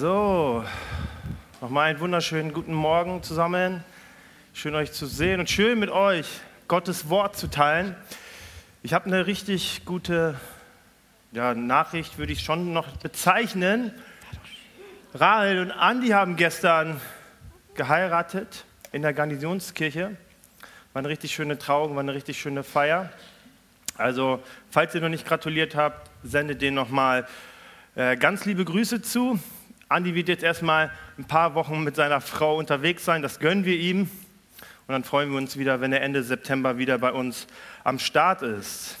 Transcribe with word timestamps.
So, 0.00 0.64
nochmal 1.60 1.90
einen 1.90 2.00
wunderschönen 2.00 2.54
guten 2.54 2.72
Morgen 2.72 3.22
zusammen. 3.22 3.84
Schön 4.54 4.74
euch 4.74 4.92
zu 4.92 5.04
sehen 5.04 5.40
und 5.40 5.50
schön 5.50 5.78
mit 5.78 5.90
euch 5.90 6.26
Gottes 6.68 7.10
Wort 7.10 7.36
zu 7.36 7.50
teilen. 7.50 7.94
Ich 8.82 8.94
habe 8.94 9.04
eine 9.04 9.26
richtig 9.26 9.84
gute 9.84 10.40
ja, 11.32 11.52
Nachricht, 11.52 12.16
würde 12.16 12.32
ich 12.32 12.40
schon 12.40 12.72
noch 12.72 12.96
bezeichnen. 12.96 13.92
Rahel 15.12 15.60
und 15.60 15.70
Andi 15.70 16.08
haben 16.08 16.36
gestern 16.36 16.98
geheiratet 17.74 18.64
in 18.92 19.02
der 19.02 19.12
Garnisonskirche. 19.12 20.16
War 20.94 21.00
eine 21.00 21.08
richtig 21.10 21.34
schöne 21.34 21.58
Trauung, 21.58 21.94
war 21.94 22.00
eine 22.00 22.14
richtig 22.14 22.40
schöne 22.40 22.62
Feier. 22.62 23.10
Also, 23.98 24.42
falls 24.70 24.94
ihr 24.94 25.02
noch 25.02 25.10
nicht 25.10 25.26
gratuliert 25.26 25.74
habt, 25.74 26.10
sendet 26.22 26.62
denen 26.62 26.76
nochmal 26.76 27.28
äh, 27.96 28.16
ganz 28.16 28.46
liebe 28.46 28.64
Grüße 28.64 29.02
zu. 29.02 29.38
Andi 29.90 30.14
wird 30.14 30.28
jetzt 30.28 30.44
erstmal 30.44 30.92
ein 31.18 31.24
paar 31.24 31.56
Wochen 31.56 31.82
mit 31.82 31.96
seiner 31.96 32.20
Frau 32.20 32.56
unterwegs 32.56 33.04
sein, 33.04 33.22
das 33.22 33.40
gönnen 33.40 33.64
wir 33.64 33.76
ihm. 33.76 34.02
Und 34.02 34.92
dann 34.92 35.02
freuen 35.02 35.32
wir 35.32 35.36
uns 35.36 35.56
wieder, 35.56 35.80
wenn 35.80 35.92
er 35.92 36.00
Ende 36.02 36.22
September 36.22 36.78
wieder 36.78 36.96
bei 36.98 37.10
uns 37.10 37.48
am 37.82 37.98
Start 37.98 38.42
ist. 38.42 38.98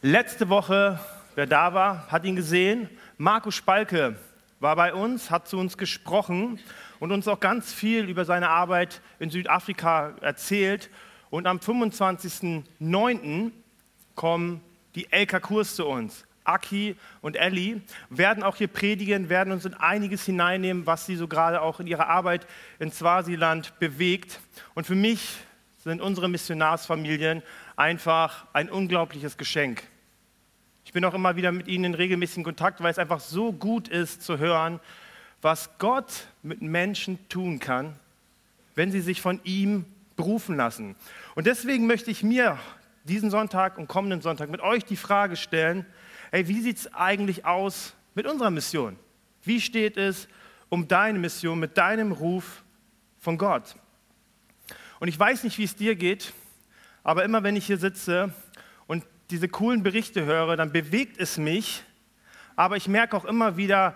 Letzte 0.00 0.48
Woche, 0.48 0.98
wer 1.34 1.46
da 1.46 1.74
war, 1.74 2.10
hat 2.10 2.24
ihn 2.24 2.36
gesehen. 2.36 2.88
Markus 3.18 3.54
Spalke 3.54 4.16
war 4.60 4.76
bei 4.76 4.94
uns, 4.94 5.30
hat 5.30 5.46
zu 5.46 5.58
uns 5.58 5.76
gesprochen 5.76 6.58
und 6.98 7.12
uns 7.12 7.28
auch 7.28 7.40
ganz 7.40 7.70
viel 7.74 8.08
über 8.08 8.24
seine 8.24 8.48
Arbeit 8.48 9.02
in 9.18 9.28
Südafrika 9.28 10.14
erzählt. 10.22 10.88
Und 11.28 11.46
am 11.46 11.58
25.09. 11.58 13.50
kommen 14.14 14.62
die 14.94 15.06
LK-Kurs 15.12 15.76
zu 15.76 15.86
uns. 15.86 16.24
Aki 16.44 16.96
und 17.20 17.36
Elli 17.36 17.80
werden 18.10 18.42
auch 18.42 18.56
hier 18.56 18.68
predigen, 18.68 19.28
werden 19.28 19.52
uns 19.52 19.64
in 19.64 19.74
einiges 19.74 20.24
hineinnehmen, 20.24 20.86
was 20.86 21.06
sie 21.06 21.16
so 21.16 21.28
gerade 21.28 21.62
auch 21.62 21.80
in 21.80 21.86
ihrer 21.86 22.08
Arbeit 22.08 22.46
in 22.78 22.90
Swasiland 22.92 23.78
bewegt. 23.78 24.40
Und 24.74 24.86
für 24.86 24.94
mich 24.94 25.38
sind 25.78 26.00
unsere 26.00 26.28
Missionarsfamilien 26.28 27.42
einfach 27.76 28.46
ein 28.52 28.70
unglaubliches 28.70 29.36
Geschenk. 29.36 29.82
Ich 30.84 30.92
bin 30.92 31.04
auch 31.04 31.14
immer 31.14 31.36
wieder 31.36 31.52
mit 31.52 31.68
ihnen 31.68 31.84
in 31.84 31.94
regelmäßigen 31.94 32.44
Kontakt, 32.44 32.82
weil 32.82 32.90
es 32.90 32.98
einfach 32.98 33.20
so 33.20 33.52
gut 33.52 33.88
ist 33.88 34.22
zu 34.22 34.38
hören, 34.38 34.80
was 35.40 35.70
Gott 35.78 36.26
mit 36.42 36.62
Menschen 36.62 37.18
tun 37.28 37.58
kann, 37.58 37.96
wenn 38.74 38.92
sie 38.92 39.00
sich 39.00 39.20
von 39.20 39.40
ihm 39.44 39.84
berufen 40.16 40.56
lassen. 40.56 40.94
Und 41.34 41.46
deswegen 41.46 41.86
möchte 41.86 42.10
ich 42.10 42.22
mir 42.22 42.58
diesen 43.04 43.30
Sonntag 43.30 43.78
und 43.78 43.88
kommenden 43.88 44.20
Sonntag 44.20 44.50
mit 44.50 44.60
euch 44.60 44.84
die 44.84 44.96
Frage 44.96 45.36
stellen, 45.36 45.86
hey, 46.32 46.48
wie 46.48 46.60
sieht 46.62 46.78
es 46.78 46.92
eigentlich 46.94 47.44
aus 47.44 47.94
mit 48.14 48.26
unserer 48.26 48.50
Mission? 48.50 48.98
Wie 49.44 49.60
steht 49.60 49.96
es 49.96 50.26
um 50.70 50.88
deine 50.88 51.18
Mission, 51.18 51.60
mit 51.60 51.76
deinem 51.76 52.10
Ruf 52.10 52.64
von 53.18 53.36
Gott? 53.36 53.76
Und 54.98 55.08
ich 55.08 55.18
weiß 55.18 55.44
nicht, 55.44 55.58
wie 55.58 55.64
es 55.64 55.76
dir 55.76 55.94
geht, 55.94 56.32
aber 57.04 57.24
immer 57.24 57.42
wenn 57.42 57.54
ich 57.54 57.66
hier 57.66 57.76
sitze 57.76 58.32
und 58.86 59.04
diese 59.30 59.48
coolen 59.48 59.82
Berichte 59.82 60.24
höre, 60.24 60.56
dann 60.56 60.72
bewegt 60.72 61.18
es 61.18 61.36
mich, 61.36 61.84
aber 62.56 62.76
ich 62.76 62.88
merke 62.88 63.16
auch 63.16 63.26
immer 63.26 63.56
wieder, 63.58 63.94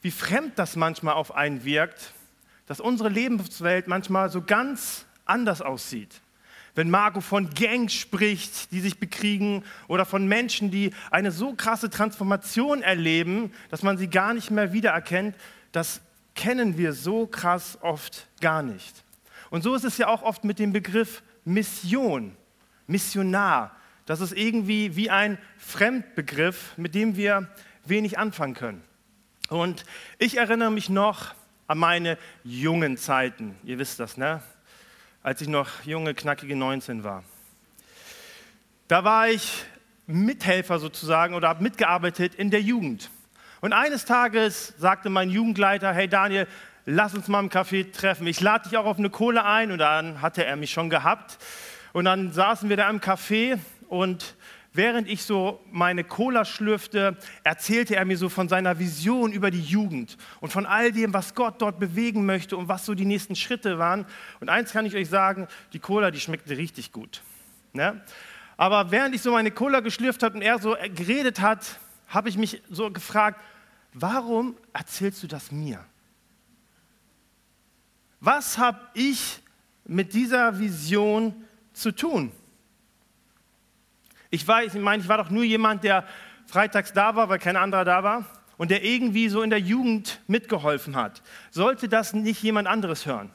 wie 0.00 0.10
fremd 0.10 0.58
das 0.58 0.76
manchmal 0.76 1.14
auf 1.14 1.34
einen 1.34 1.64
wirkt, 1.64 2.14
dass 2.66 2.80
unsere 2.80 3.10
Lebenswelt 3.10 3.88
manchmal 3.88 4.30
so 4.30 4.40
ganz 4.40 5.04
anders 5.26 5.60
aussieht. 5.60 6.22
Wenn 6.74 6.90
Marco 6.90 7.20
von 7.20 7.50
Gangs 7.50 7.92
spricht, 7.92 8.72
die 8.72 8.80
sich 8.80 8.98
bekriegen, 8.98 9.62
oder 9.86 10.04
von 10.04 10.26
Menschen, 10.26 10.70
die 10.70 10.92
eine 11.10 11.30
so 11.30 11.54
krasse 11.54 11.88
Transformation 11.88 12.82
erleben, 12.82 13.52
dass 13.70 13.82
man 13.82 13.96
sie 13.96 14.08
gar 14.08 14.34
nicht 14.34 14.50
mehr 14.50 14.72
wiedererkennt, 14.72 15.36
das 15.72 16.00
kennen 16.34 16.76
wir 16.76 16.92
so 16.92 17.26
krass 17.26 17.78
oft 17.80 18.26
gar 18.40 18.62
nicht. 18.62 19.04
Und 19.50 19.62
so 19.62 19.74
ist 19.74 19.84
es 19.84 19.98
ja 19.98 20.08
auch 20.08 20.22
oft 20.22 20.42
mit 20.42 20.58
dem 20.58 20.72
Begriff 20.72 21.22
Mission, 21.44 22.36
Missionar. 22.88 23.76
Das 24.06 24.20
ist 24.20 24.32
irgendwie 24.32 24.96
wie 24.96 25.10
ein 25.10 25.38
Fremdbegriff, 25.58 26.76
mit 26.76 26.94
dem 26.94 27.16
wir 27.16 27.48
wenig 27.84 28.18
anfangen 28.18 28.54
können. 28.54 28.82
Und 29.48 29.84
ich 30.18 30.38
erinnere 30.38 30.72
mich 30.72 30.88
noch 30.88 31.34
an 31.66 31.78
meine 31.78 32.18
jungen 32.42 32.96
Zeiten. 32.96 33.54
Ihr 33.62 33.78
wisst 33.78 34.00
das, 34.00 34.16
ne? 34.16 34.42
Als 35.24 35.40
ich 35.40 35.48
noch 35.48 35.82
junge, 35.84 36.14
knackige 36.14 36.54
19 36.54 37.02
war. 37.02 37.24
Da 38.88 39.04
war 39.04 39.28
ich 39.30 39.64
Mithelfer 40.06 40.78
sozusagen 40.78 41.34
oder 41.34 41.48
habe 41.48 41.62
mitgearbeitet 41.62 42.34
in 42.34 42.50
der 42.50 42.60
Jugend. 42.60 43.10
Und 43.62 43.72
eines 43.72 44.04
Tages 44.04 44.74
sagte 44.76 45.08
mein 45.08 45.30
Jugendleiter, 45.30 45.94
hey 45.94 46.08
Daniel, 46.08 46.46
lass 46.84 47.14
uns 47.14 47.26
mal 47.28 47.40
im 47.40 47.48
Café 47.48 47.90
treffen. 47.90 48.26
Ich 48.26 48.42
lade 48.42 48.68
dich 48.68 48.76
auch 48.76 48.84
auf 48.84 48.98
eine 48.98 49.08
Kohle 49.08 49.46
ein. 49.46 49.72
Und 49.72 49.78
dann 49.78 50.20
hatte 50.20 50.44
er 50.44 50.56
mich 50.56 50.72
schon 50.72 50.90
gehabt. 50.90 51.38
Und 51.94 52.04
dann 52.04 52.30
saßen 52.30 52.68
wir 52.68 52.76
da 52.76 52.90
im 52.90 53.00
Café 53.00 53.58
und 53.88 54.34
Während 54.76 55.08
ich 55.08 55.22
so 55.22 55.60
meine 55.70 56.02
Cola 56.02 56.44
schlürfte, 56.44 57.16
erzählte 57.44 57.94
er 57.94 58.04
mir 58.04 58.18
so 58.18 58.28
von 58.28 58.48
seiner 58.48 58.80
Vision 58.80 59.30
über 59.32 59.52
die 59.52 59.62
Jugend 59.62 60.16
und 60.40 60.50
von 60.50 60.66
all 60.66 60.90
dem, 60.90 61.14
was 61.14 61.36
Gott 61.36 61.62
dort 61.62 61.78
bewegen 61.78 62.26
möchte 62.26 62.56
und 62.56 62.66
was 62.66 62.84
so 62.84 62.94
die 62.94 63.04
nächsten 63.04 63.36
Schritte 63.36 63.78
waren. 63.78 64.04
Und 64.40 64.48
eins 64.48 64.72
kann 64.72 64.84
ich 64.84 64.96
euch 64.96 65.08
sagen, 65.08 65.46
die 65.72 65.78
Cola, 65.78 66.10
die 66.10 66.18
schmeckte 66.18 66.56
richtig 66.56 66.90
gut. 66.90 67.22
Ne? 67.72 68.02
Aber 68.56 68.90
während 68.90 69.14
ich 69.14 69.22
so 69.22 69.30
meine 69.30 69.52
Cola 69.52 69.78
geschlürft 69.78 70.24
habe 70.24 70.34
und 70.34 70.42
er 70.42 70.58
so 70.58 70.76
geredet 70.92 71.40
hat, 71.40 71.78
habe 72.08 72.28
ich 72.28 72.36
mich 72.36 72.60
so 72.68 72.90
gefragt, 72.90 73.40
warum 73.92 74.56
erzählst 74.72 75.22
du 75.22 75.28
das 75.28 75.52
mir? 75.52 75.84
Was 78.18 78.58
habe 78.58 78.80
ich 78.94 79.40
mit 79.84 80.14
dieser 80.14 80.58
Vision 80.58 81.44
zu 81.74 81.92
tun? 81.92 82.32
Ich, 84.34 84.48
war, 84.48 84.64
ich 84.64 84.74
meine, 84.74 85.00
ich 85.00 85.08
war 85.08 85.18
doch 85.18 85.30
nur 85.30 85.44
jemand, 85.44 85.84
der 85.84 86.04
freitags 86.46 86.92
da 86.92 87.14
war, 87.14 87.28
weil 87.28 87.38
kein 87.38 87.56
anderer 87.56 87.84
da 87.84 88.02
war 88.02 88.24
und 88.56 88.72
der 88.72 88.84
irgendwie 88.84 89.28
so 89.28 89.42
in 89.42 89.50
der 89.50 89.60
Jugend 89.60 90.20
mitgeholfen 90.26 90.96
hat. 90.96 91.22
Sollte 91.52 91.88
das 91.88 92.14
nicht 92.14 92.42
jemand 92.42 92.66
anderes 92.66 93.06
hören? 93.06 93.30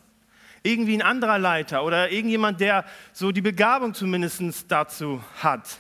Irgendwie 0.62 0.98
ein 0.98 1.02
anderer 1.02 1.40
Leiter 1.40 1.86
oder 1.86 2.12
irgendjemand, 2.12 2.60
der 2.60 2.84
so 3.14 3.32
die 3.32 3.40
Begabung 3.40 3.94
zumindest 3.94 4.70
dazu 4.70 5.24
hat. 5.42 5.80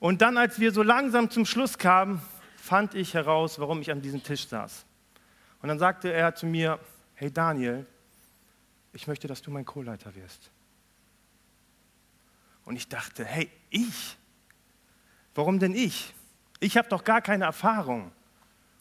Und 0.00 0.22
dann, 0.22 0.38
als 0.38 0.58
wir 0.58 0.72
so 0.72 0.82
langsam 0.82 1.28
zum 1.28 1.44
Schluss 1.44 1.76
kamen, 1.76 2.22
fand 2.56 2.94
ich 2.94 3.12
heraus, 3.12 3.58
warum 3.58 3.82
ich 3.82 3.90
an 3.90 4.00
diesem 4.00 4.22
Tisch 4.22 4.48
saß. 4.48 4.86
Und 5.60 5.68
dann 5.68 5.78
sagte 5.78 6.10
er 6.10 6.34
zu 6.34 6.46
mir, 6.46 6.78
hey 7.16 7.30
Daniel, 7.30 7.84
ich 8.94 9.06
möchte, 9.06 9.28
dass 9.28 9.42
du 9.42 9.50
mein 9.50 9.66
Co-Leiter 9.66 10.14
wirst. 10.14 10.50
Und 12.68 12.76
ich 12.76 12.86
dachte, 12.86 13.24
hey, 13.24 13.50
ich? 13.70 14.18
Warum 15.34 15.58
denn 15.58 15.74
ich? 15.74 16.12
Ich 16.60 16.76
habe 16.76 16.86
doch 16.90 17.02
gar 17.02 17.22
keine 17.22 17.46
Erfahrung. 17.46 18.12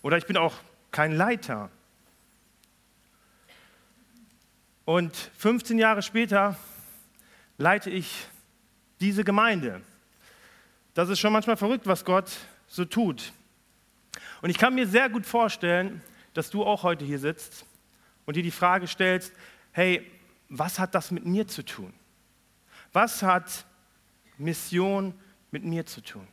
Oder 0.01 0.17
ich 0.17 0.25
bin 0.25 0.35
auch 0.35 0.55
kein 0.91 1.13
Leiter. 1.13 1.69
Und 4.83 5.15
15 5.37 5.79
Jahre 5.79 6.01
später 6.01 6.57
leite 7.57 7.89
ich 7.89 8.27
diese 8.99 9.23
Gemeinde. 9.23 9.81
Das 10.93 11.07
ist 11.07 11.21
schon 11.21 11.31
manchmal 11.31 11.55
verrückt, 11.55 11.87
was 11.87 12.03
Gott 12.03 12.29
so 12.67 12.83
tut. 12.83 13.31
Und 14.41 14.49
ich 14.49 14.57
kann 14.57 14.75
mir 14.75 14.85
sehr 14.85 15.07
gut 15.09 15.25
vorstellen, 15.25 16.01
dass 16.33 16.49
du 16.49 16.65
auch 16.65 16.83
heute 16.83 17.05
hier 17.05 17.19
sitzt 17.19 17.65
und 18.25 18.35
dir 18.35 18.43
die 18.43 18.51
Frage 18.51 18.85
stellst, 18.85 19.31
hey, 19.71 20.11
was 20.49 20.77
hat 20.77 20.93
das 20.93 21.09
mit 21.09 21.25
mir 21.25 21.47
zu 21.47 21.63
tun? 21.63 21.93
Was 22.91 23.23
hat 23.23 23.65
Mission 24.37 25.13
mit 25.51 25.63
mir 25.63 25.85
zu 25.85 26.01
tun. 26.01 26.27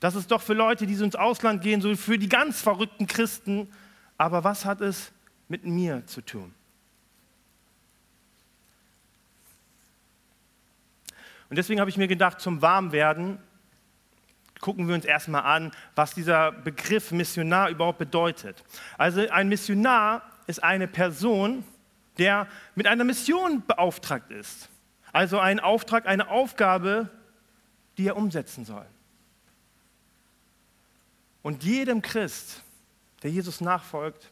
Das 0.00 0.14
ist 0.14 0.30
doch 0.30 0.40
für 0.40 0.54
Leute, 0.54 0.86
die 0.86 0.94
so 0.94 1.04
ins 1.04 1.14
Ausland 1.14 1.62
gehen, 1.62 1.82
so 1.82 1.94
für 1.94 2.18
die 2.18 2.28
ganz 2.28 2.60
verrückten 2.62 3.06
Christen. 3.06 3.70
Aber 4.16 4.44
was 4.44 4.64
hat 4.64 4.80
es 4.80 5.12
mit 5.48 5.64
mir 5.64 6.06
zu 6.06 6.22
tun? 6.22 6.54
Und 11.50 11.56
deswegen 11.56 11.80
habe 11.80 11.90
ich 11.90 11.96
mir 11.96 12.08
gedacht, 12.08 12.40
zum 12.40 12.62
Warmwerden 12.62 13.38
gucken 14.60 14.88
wir 14.88 14.94
uns 14.94 15.04
erstmal 15.04 15.42
an, 15.42 15.72
was 15.94 16.14
dieser 16.14 16.52
Begriff 16.52 17.10
Missionar 17.12 17.68
überhaupt 17.70 17.98
bedeutet. 17.98 18.62
Also 18.96 19.28
ein 19.28 19.48
Missionar 19.48 20.22
ist 20.46 20.62
eine 20.62 20.86
Person, 20.86 21.64
der 22.18 22.46
mit 22.74 22.86
einer 22.86 23.04
Mission 23.04 23.62
beauftragt 23.66 24.30
ist. 24.30 24.69
Also 25.12 25.38
ein 25.38 25.60
Auftrag, 25.60 26.06
eine 26.06 26.28
Aufgabe, 26.28 27.08
die 27.98 28.06
er 28.06 28.16
umsetzen 28.16 28.64
soll. 28.64 28.86
Und 31.42 31.64
jedem 31.64 32.02
Christ, 32.02 32.62
der 33.22 33.30
Jesus 33.30 33.60
nachfolgt, 33.60 34.30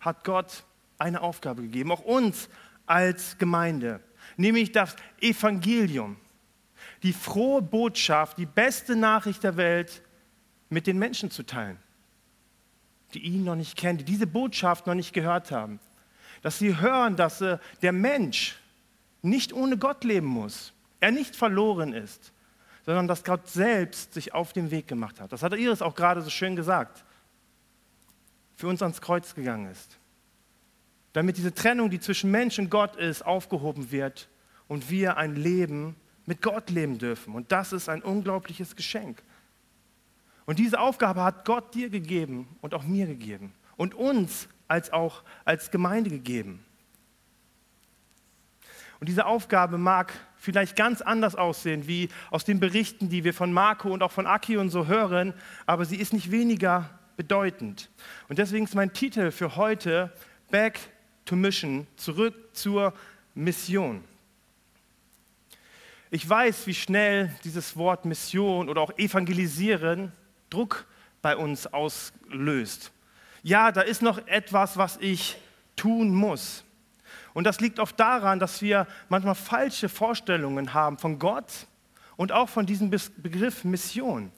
hat 0.00 0.24
Gott 0.24 0.64
eine 0.98 1.20
Aufgabe 1.20 1.62
gegeben, 1.62 1.92
auch 1.92 2.00
uns 2.00 2.48
als 2.86 3.38
Gemeinde, 3.38 4.00
nämlich 4.36 4.72
das 4.72 4.96
Evangelium, 5.20 6.16
die 7.02 7.12
frohe 7.12 7.62
Botschaft, 7.62 8.38
die 8.38 8.46
beste 8.46 8.96
Nachricht 8.96 9.44
der 9.44 9.56
Welt 9.56 10.02
mit 10.68 10.86
den 10.86 10.98
Menschen 10.98 11.30
zu 11.30 11.44
teilen. 11.44 11.78
die 13.14 13.20
ihn 13.20 13.44
noch 13.44 13.56
nicht 13.56 13.76
kennen, 13.76 13.98
die 13.98 14.04
diese 14.04 14.26
Botschaft 14.26 14.86
noch 14.86 14.94
nicht 14.94 15.14
gehört 15.14 15.50
haben. 15.50 15.80
Dass 16.42 16.58
sie 16.58 16.78
hören, 16.78 17.16
dass 17.16 17.40
äh, 17.40 17.56
der 17.80 17.92
Mensch 17.92 18.56
nicht 19.22 19.52
ohne 19.52 19.76
Gott 19.76 20.04
leben 20.04 20.26
muss, 20.26 20.72
er 21.00 21.10
nicht 21.10 21.36
verloren 21.36 21.92
ist, 21.92 22.32
sondern 22.84 23.08
dass 23.08 23.24
Gott 23.24 23.48
selbst 23.48 24.14
sich 24.14 24.34
auf 24.34 24.52
den 24.52 24.70
Weg 24.70 24.88
gemacht 24.88 25.20
hat. 25.20 25.32
Das 25.32 25.42
hat 25.42 25.52
Iris 25.54 25.82
auch 25.82 25.94
gerade 25.94 26.22
so 26.22 26.30
schön 26.30 26.56
gesagt. 26.56 27.04
Für 28.56 28.68
uns 28.68 28.82
ans 28.82 29.00
Kreuz 29.00 29.34
gegangen 29.34 29.70
ist. 29.70 29.98
Damit 31.12 31.36
diese 31.36 31.54
Trennung, 31.54 31.90
die 31.90 32.00
zwischen 32.00 32.30
Mensch 32.30 32.58
und 32.58 32.70
Gott 32.70 32.96
ist, 32.96 33.24
aufgehoben 33.24 33.90
wird 33.90 34.28
und 34.68 34.90
wir 34.90 35.16
ein 35.16 35.36
Leben 35.36 35.96
mit 36.26 36.42
Gott 36.42 36.70
leben 36.70 36.98
dürfen. 36.98 37.34
Und 37.34 37.52
das 37.52 37.72
ist 37.72 37.88
ein 37.88 38.02
unglaubliches 38.02 38.76
Geschenk. 38.76 39.22
Und 40.44 40.58
diese 40.58 40.80
Aufgabe 40.80 41.24
hat 41.24 41.44
Gott 41.44 41.74
dir 41.74 41.90
gegeben 41.90 42.48
und 42.60 42.74
auch 42.74 42.84
mir 42.84 43.06
gegeben 43.06 43.52
und 43.76 43.94
uns 43.94 44.48
als 44.66 44.92
auch 44.92 45.22
als 45.44 45.70
Gemeinde 45.70 46.10
gegeben. 46.10 46.64
Und 49.00 49.08
diese 49.08 49.26
Aufgabe 49.26 49.78
mag 49.78 50.12
vielleicht 50.36 50.76
ganz 50.76 51.00
anders 51.00 51.34
aussehen, 51.34 51.86
wie 51.86 52.08
aus 52.30 52.44
den 52.44 52.60
Berichten, 52.60 53.08
die 53.08 53.24
wir 53.24 53.34
von 53.34 53.52
Marco 53.52 53.90
und 53.90 54.02
auch 54.02 54.12
von 54.12 54.26
Aki 54.26 54.56
und 54.56 54.70
so 54.70 54.86
hören, 54.86 55.34
aber 55.66 55.84
sie 55.84 55.96
ist 55.96 56.12
nicht 56.12 56.30
weniger 56.30 56.90
bedeutend. 57.16 57.90
Und 58.28 58.38
deswegen 58.38 58.64
ist 58.64 58.74
mein 58.74 58.92
Titel 58.92 59.30
für 59.30 59.56
heute 59.56 60.12
Back 60.50 60.80
to 61.24 61.36
Mission, 61.36 61.86
zurück 61.96 62.34
zur 62.52 62.94
Mission. 63.34 64.02
Ich 66.10 66.26
weiß, 66.26 66.66
wie 66.66 66.74
schnell 66.74 67.34
dieses 67.44 67.76
Wort 67.76 68.04
Mission 68.04 68.68
oder 68.68 68.80
auch 68.80 68.96
Evangelisieren 68.96 70.12
Druck 70.48 70.86
bei 71.20 71.36
uns 71.36 71.66
auslöst. 71.66 72.92
Ja, 73.42 73.72
da 73.72 73.82
ist 73.82 74.00
noch 74.00 74.26
etwas, 74.26 74.76
was 74.76 74.96
ich 75.00 75.36
tun 75.76 76.14
muss. 76.14 76.64
Und 77.38 77.44
das 77.44 77.60
liegt 77.60 77.78
oft 77.78 78.00
daran, 78.00 78.40
dass 78.40 78.62
wir 78.62 78.88
manchmal 79.08 79.36
falsche 79.36 79.88
Vorstellungen 79.88 80.74
haben 80.74 80.98
von 80.98 81.20
Gott 81.20 81.68
und 82.16 82.32
auch 82.32 82.48
von 82.48 82.66
diesem 82.66 82.90
Begriff 82.90 83.62
Mission. 83.62 84.32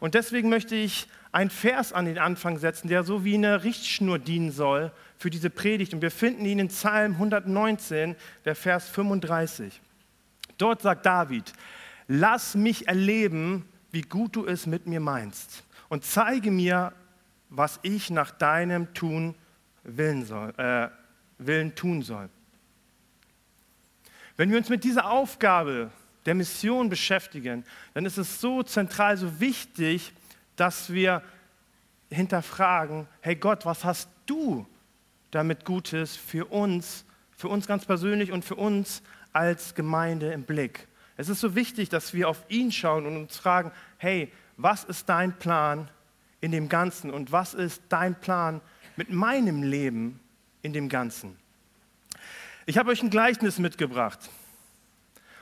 Und 0.00 0.14
deswegen 0.14 0.48
möchte 0.48 0.74
ich 0.74 1.06
einen 1.30 1.50
Vers 1.50 1.92
an 1.92 2.04
den 2.04 2.18
Anfang 2.18 2.58
setzen, 2.58 2.88
der 2.88 3.04
so 3.04 3.24
wie 3.24 3.36
eine 3.36 3.62
Richtschnur 3.62 4.18
dienen 4.18 4.50
soll 4.50 4.90
für 5.18 5.30
diese 5.30 5.50
Predigt. 5.50 5.94
Und 5.94 6.02
wir 6.02 6.10
finden 6.10 6.44
ihn 6.46 6.58
in 6.58 6.66
Psalm 6.66 7.12
119, 7.12 8.16
der 8.44 8.56
Vers 8.56 8.88
35. 8.88 9.80
Dort 10.58 10.82
sagt 10.82 11.06
David, 11.06 11.52
lass 12.08 12.56
mich 12.56 12.88
erleben, 12.88 13.68
wie 13.92 14.02
gut 14.02 14.34
du 14.34 14.46
es 14.46 14.66
mit 14.66 14.88
mir 14.88 14.98
meinst 14.98 15.62
und 15.88 16.04
zeige 16.04 16.50
mir, 16.50 16.92
was 17.50 17.78
ich 17.82 18.10
nach 18.10 18.32
deinem 18.32 18.94
Tun 18.94 19.36
willen, 19.84 20.24
soll, 20.24 20.52
äh, 20.56 20.88
willen 21.38 21.74
tun 21.74 22.02
soll. 22.02 22.28
Wenn 24.36 24.50
wir 24.50 24.58
uns 24.58 24.68
mit 24.68 24.84
dieser 24.84 25.10
Aufgabe 25.10 25.90
der 26.26 26.34
Mission 26.34 26.88
beschäftigen, 26.88 27.64
dann 27.94 28.04
ist 28.04 28.18
es 28.18 28.40
so 28.40 28.62
zentral, 28.62 29.16
so 29.16 29.40
wichtig, 29.40 30.12
dass 30.56 30.92
wir 30.92 31.22
hinterfragen, 32.10 33.06
hey 33.20 33.36
Gott, 33.36 33.64
was 33.64 33.84
hast 33.84 34.08
du 34.26 34.66
damit 35.30 35.64
Gutes 35.64 36.16
für 36.16 36.46
uns, 36.46 37.04
für 37.36 37.48
uns 37.48 37.66
ganz 37.66 37.84
persönlich 37.84 38.32
und 38.32 38.44
für 38.44 38.56
uns 38.56 39.02
als 39.32 39.74
Gemeinde 39.74 40.32
im 40.32 40.42
Blick? 40.42 40.86
Es 41.16 41.28
ist 41.28 41.40
so 41.40 41.54
wichtig, 41.54 41.88
dass 41.88 42.12
wir 42.12 42.28
auf 42.28 42.44
ihn 42.48 42.70
schauen 42.70 43.06
und 43.06 43.16
uns 43.16 43.36
fragen, 43.36 43.72
hey, 43.96 44.30
was 44.56 44.84
ist 44.84 45.08
dein 45.08 45.38
Plan 45.38 45.88
in 46.40 46.52
dem 46.52 46.68
Ganzen 46.68 47.10
und 47.10 47.32
was 47.32 47.54
ist 47.54 47.82
dein 47.88 48.14
Plan 48.14 48.60
mit 48.96 49.10
meinem 49.10 49.62
Leben 49.62 50.20
in 50.66 50.72
dem 50.72 50.88
Ganzen? 50.88 51.38
Ich 52.66 52.76
habe 52.76 52.90
euch 52.90 53.02
ein 53.02 53.10
Gleichnis 53.10 53.58
mitgebracht. 53.58 54.18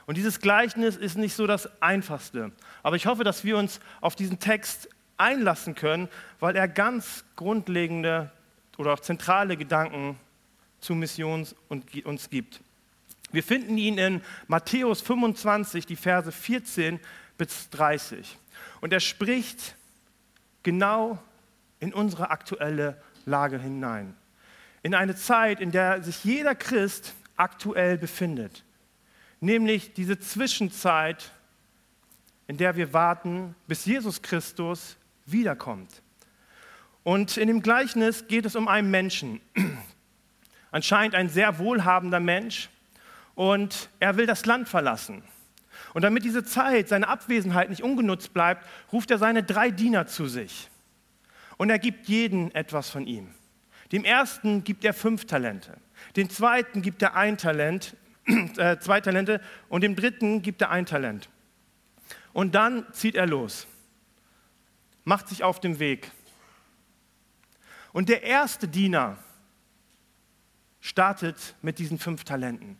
Und 0.05 0.17
dieses 0.17 0.39
Gleichnis 0.39 0.95
ist 0.95 1.17
nicht 1.17 1.35
so 1.35 1.47
das 1.47 1.81
Einfachste. 1.81 2.51
Aber 2.83 2.95
ich 2.95 3.07
hoffe, 3.07 3.23
dass 3.23 3.43
wir 3.43 3.57
uns 3.57 3.79
auf 4.01 4.15
diesen 4.15 4.39
Text 4.39 4.87
einlassen 5.17 5.73
können, 5.73 6.07
weil 6.39 6.55
er 6.55 6.67
ganz 6.67 7.25
grundlegende 7.35 8.31
oder 8.77 8.93
auch 8.93 8.99
zentrale 8.99 9.57
Gedanken 9.57 10.19
zu 10.79 10.93
Mission 10.93 11.47
uns 12.03 12.29
gibt. 12.29 12.61
Wir 13.31 13.41
finden 13.41 13.77
ihn 13.77 13.97
in 13.97 14.21
Matthäus 14.47 15.01
25, 15.01 15.87
die 15.87 15.95
Verse 15.95 16.31
14 16.31 16.99
bis 17.39 17.71
30. 17.71 18.37
Und 18.81 18.93
er 18.93 18.99
spricht 18.99 19.75
genau 20.61 21.17
in 21.79 21.93
unsere 21.93 22.29
aktuelle 22.29 23.01
Lage 23.25 23.59
hinein. 23.59 24.15
In 24.85 24.93
eine 24.93 25.15
Zeit, 25.15 25.59
in 25.61 25.71
der 25.71 26.03
sich 26.03 26.23
jeder 26.23 26.53
Christ 26.53 27.15
aktuell 27.35 27.97
befindet 27.97 28.63
nämlich 29.39 29.93
diese 29.93 30.19
Zwischenzeit, 30.19 31.31
in 32.47 32.57
der 32.57 32.75
wir 32.75 32.93
warten, 32.93 33.55
bis 33.67 33.85
Jesus 33.85 34.21
Christus 34.21 34.97
wiederkommt. 35.25 36.01
Und 37.03 37.37
in 37.37 37.47
dem 37.47 37.61
Gleichnis 37.61 38.27
geht 38.27 38.45
es 38.45 38.55
um 38.55 38.67
einen 38.67 38.91
Menschen, 38.91 39.39
anscheinend 40.71 41.15
ein 41.15 41.29
sehr 41.29 41.59
wohlhabender 41.59 42.19
Mensch, 42.19 42.69
und 43.35 43.89
er 43.99 44.15
will 44.15 44.25
das 44.25 44.45
Land 44.45 44.69
verlassen. 44.69 45.21
Und 45.93 46.03
damit 46.03 46.23
diese 46.23 46.45
Zeit, 46.45 46.87
seine 46.87 47.09
Abwesenheit 47.09 47.69
nicht 47.69 47.83
ungenutzt 47.83 48.33
bleibt, 48.33 48.65
ruft 48.93 49.11
er 49.11 49.17
seine 49.17 49.43
drei 49.43 49.71
Diener 49.71 50.07
zu 50.07 50.27
sich. 50.27 50.69
Und 51.57 51.69
er 51.69 51.79
gibt 51.79 52.07
jeden 52.07 52.55
etwas 52.55 52.89
von 52.89 53.05
ihm. 53.07 53.29
Dem 53.95 54.03
ersten 54.03 54.65
gibt 54.65 54.83
er 54.83 54.93
fünf 54.93 55.23
Talente, 55.23 55.77
dem 56.17 56.29
zweiten 56.29 56.81
gibt 56.81 57.01
er 57.01 57.15
ein 57.15 57.37
Talent 57.37 57.95
äh, 58.57 58.77
zwei 58.77 58.99
Talente 58.99 59.39
und 59.69 59.85
dem 59.85 59.95
dritten 59.95 60.41
gibt 60.41 60.61
er 60.61 60.69
ein 60.69 60.85
Talent. 60.85 61.29
Und 62.33 62.55
dann 62.55 62.85
zieht 62.91 63.15
er 63.15 63.25
los, 63.25 63.67
macht 65.05 65.29
sich 65.29 65.45
auf 65.45 65.61
den 65.61 65.79
Weg. 65.79 66.11
Und 67.93 68.09
der 68.09 68.23
erste 68.23 68.67
Diener 68.67 69.17
startet 70.81 71.55
mit 71.61 71.79
diesen 71.79 71.97
fünf 71.97 72.25
Talenten. 72.25 72.77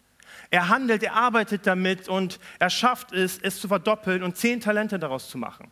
Er 0.49 0.67
handelt, 0.67 1.01
er 1.01 1.13
arbeitet 1.13 1.65
damit 1.65 2.09
und 2.09 2.41
er 2.59 2.69
schafft 2.69 3.13
es, 3.13 3.37
es 3.37 3.61
zu 3.61 3.69
verdoppeln 3.69 4.21
und 4.21 4.35
zehn 4.35 4.59
Talente 4.59 4.99
daraus 4.99 5.29
zu 5.29 5.37
machen. 5.37 5.71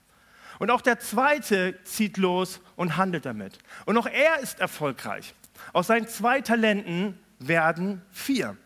Und 0.60 0.72
auch 0.72 0.82
der 0.82 1.00
zweite 1.00 1.82
zieht 1.84 2.18
los 2.18 2.62
und 2.76 2.98
handelt 2.98 3.26
damit. 3.26 3.58
Und 3.86 3.98
auch 3.98 4.08
er 4.08 4.40
ist 4.40 4.60
erfolgreich. 4.60 5.34
Aus 5.72 5.88
seinen 5.88 6.08
zwei 6.08 6.42
Talenten 6.42 7.20
werden 7.40 8.02
vier. 8.12 8.58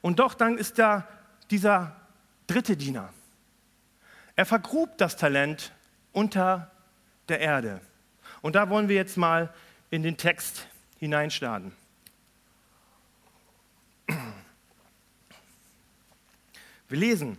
Und 0.00 0.18
doch 0.18 0.34
dann 0.34 0.58
ist 0.58 0.78
da 0.78 1.08
dieser 1.50 1.96
dritte 2.46 2.76
Diener. 2.76 3.12
Er 4.36 4.46
vergrub 4.46 4.98
das 4.98 5.16
Talent 5.16 5.72
unter 6.12 6.70
der 7.28 7.40
Erde. 7.40 7.80
Und 8.42 8.54
da 8.54 8.68
wollen 8.68 8.88
wir 8.88 8.96
jetzt 8.96 9.16
mal 9.16 9.52
in 9.90 10.02
den 10.02 10.16
Text 10.16 10.66
hineinstarten. 10.98 11.72
Wir 16.88 16.98
lesen, 16.98 17.38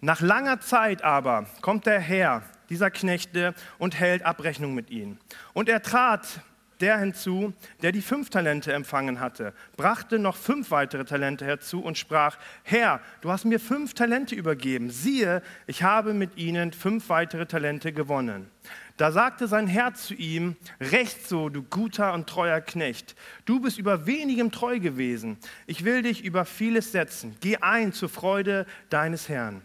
nach 0.00 0.20
langer 0.20 0.60
Zeit 0.60 1.02
aber 1.02 1.46
kommt 1.60 1.86
der 1.86 2.00
Herr 2.00 2.42
dieser 2.68 2.90
Knechte 2.90 3.54
und 3.78 3.98
hält 3.98 4.24
Abrechnung 4.24 4.74
mit 4.74 4.90
ihnen. 4.90 5.18
Und 5.52 5.68
er 5.68 5.82
trat 5.82 6.40
der 6.80 6.98
hinzu, 6.98 7.52
der 7.82 7.92
die 7.92 8.02
fünf 8.02 8.30
Talente 8.30 8.72
empfangen 8.72 9.20
hatte, 9.20 9.52
brachte 9.76 10.18
noch 10.18 10.36
fünf 10.36 10.70
weitere 10.70 11.04
Talente 11.04 11.44
herzu 11.44 11.80
und 11.80 11.98
sprach, 11.98 12.38
Herr, 12.62 13.00
du 13.20 13.30
hast 13.30 13.44
mir 13.44 13.60
fünf 13.60 13.94
Talente 13.94 14.34
übergeben, 14.34 14.90
siehe, 14.90 15.42
ich 15.66 15.82
habe 15.82 16.14
mit 16.14 16.36
ihnen 16.36 16.72
fünf 16.72 17.08
weitere 17.08 17.46
Talente 17.46 17.92
gewonnen. 17.92 18.50
Da 18.96 19.10
sagte 19.10 19.48
sein 19.48 19.66
Herr 19.66 19.94
zu 19.94 20.14
ihm, 20.14 20.56
Recht 20.80 21.28
so, 21.28 21.48
du 21.48 21.62
guter 21.62 22.12
und 22.14 22.28
treuer 22.28 22.60
Knecht, 22.60 23.16
du 23.44 23.60
bist 23.60 23.78
über 23.78 24.06
wenigem 24.06 24.52
treu 24.52 24.78
gewesen, 24.78 25.36
ich 25.66 25.84
will 25.84 26.02
dich 26.02 26.24
über 26.24 26.44
vieles 26.44 26.92
setzen, 26.92 27.36
geh 27.40 27.56
ein 27.56 27.92
zur 27.92 28.08
Freude 28.08 28.66
deines 28.90 29.28
Herrn. 29.28 29.62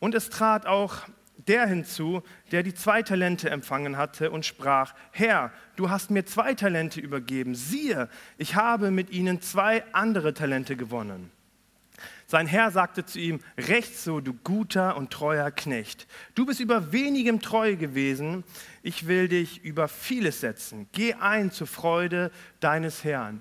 Und 0.00 0.14
es 0.14 0.28
trat 0.28 0.66
auch 0.66 1.02
der 1.46 1.66
hinzu, 1.66 2.22
der 2.50 2.62
die 2.62 2.74
zwei 2.74 3.02
Talente 3.02 3.48
empfangen 3.50 3.96
hatte 3.96 4.30
und 4.30 4.44
sprach, 4.44 4.94
Herr, 5.12 5.52
du 5.76 5.88
hast 5.90 6.10
mir 6.10 6.26
zwei 6.26 6.54
Talente 6.54 7.00
übergeben, 7.00 7.54
siehe, 7.54 8.08
ich 8.36 8.54
habe 8.56 8.90
mit 8.90 9.10
ihnen 9.10 9.40
zwei 9.40 9.84
andere 9.92 10.34
Talente 10.34 10.76
gewonnen. 10.76 11.30
Sein 12.26 12.46
Herr 12.46 12.70
sagte 12.70 13.06
zu 13.06 13.18
ihm, 13.18 13.40
recht 13.56 13.96
so, 13.96 14.20
du 14.20 14.34
guter 14.34 14.96
und 14.98 15.10
treuer 15.10 15.50
Knecht. 15.50 16.06
Du 16.34 16.44
bist 16.44 16.60
über 16.60 16.92
wenigem 16.92 17.40
treu 17.40 17.76
gewesen, 17.76 18.44
ich 18.82 19.06
will 19.06 19.28
dich 19.28 19.64
über 19.64 19.88
vieles 19.88 20.40
setzen. 20.40 20.88
Geh 20.92 21.14
ein 21.14 21.50
zur 21.50 21.66
Freude 21.66 22.30
deines 22.60 23.02
Herrn. 23.02 23.40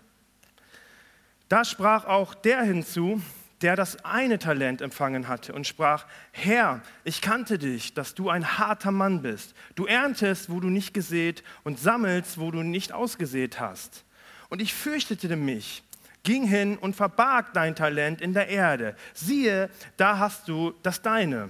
Da 1.50 1.66
sprach 1.66 2.06
auch 2.06 2.34
der 2.34 2.62
hinzu, 2.64 3.22
der 3.62 3.76
das 3.76 4.04
eine 4.06 4.38
Talent 4.38 4.82
empfangen 4.82 5.28
hatte 5.28 5.54
und 5.54 5.66
sprach, 5.66 6.06
Herr, 6.32 6.82
ich 7.04 7.22
kannte 7.22 7.58
dich, 7.58 7.94
dass 7.94 8.14
du 8.14 8.30
ein 8.30 8.58
harter 8.58 8.92
Mann 8.92 9.22
bist. 9.22 9.56
Du 9.76 9.86
erntest, 9.86 10.50
wo 10.52 10.60
du 10.60 10.70
nicht 10.70 10.94
gesät 10.94 11.44
und 11.64 11.80
sammelst, 11.80 12.40
wo 12.40 12.52
du 12.52 12.62
nicht 12.62 12.92
ausgesät 12.92 13.60
hast. 13.60 14.04
Und 14.50 14.62
ich 14.62 14.74
fürchtete 14.74 15.36
mich, 15.36 15.84
ging 16.24 16.46
hin 16.46 16.78
und 16.78 16.96
verbarg 16.96 17.54
dein 17.54 17.76
Talent 17.76 18.22
in 18.22 18.34
der 18.34 18.48
Erde. 18.48 18.96
Siehe, 19.14 19.70
da 19.98 20.20
hast 20.20 20.48
du 20.48 20.74
das 20.84 21.02
deine. 21.02 21.50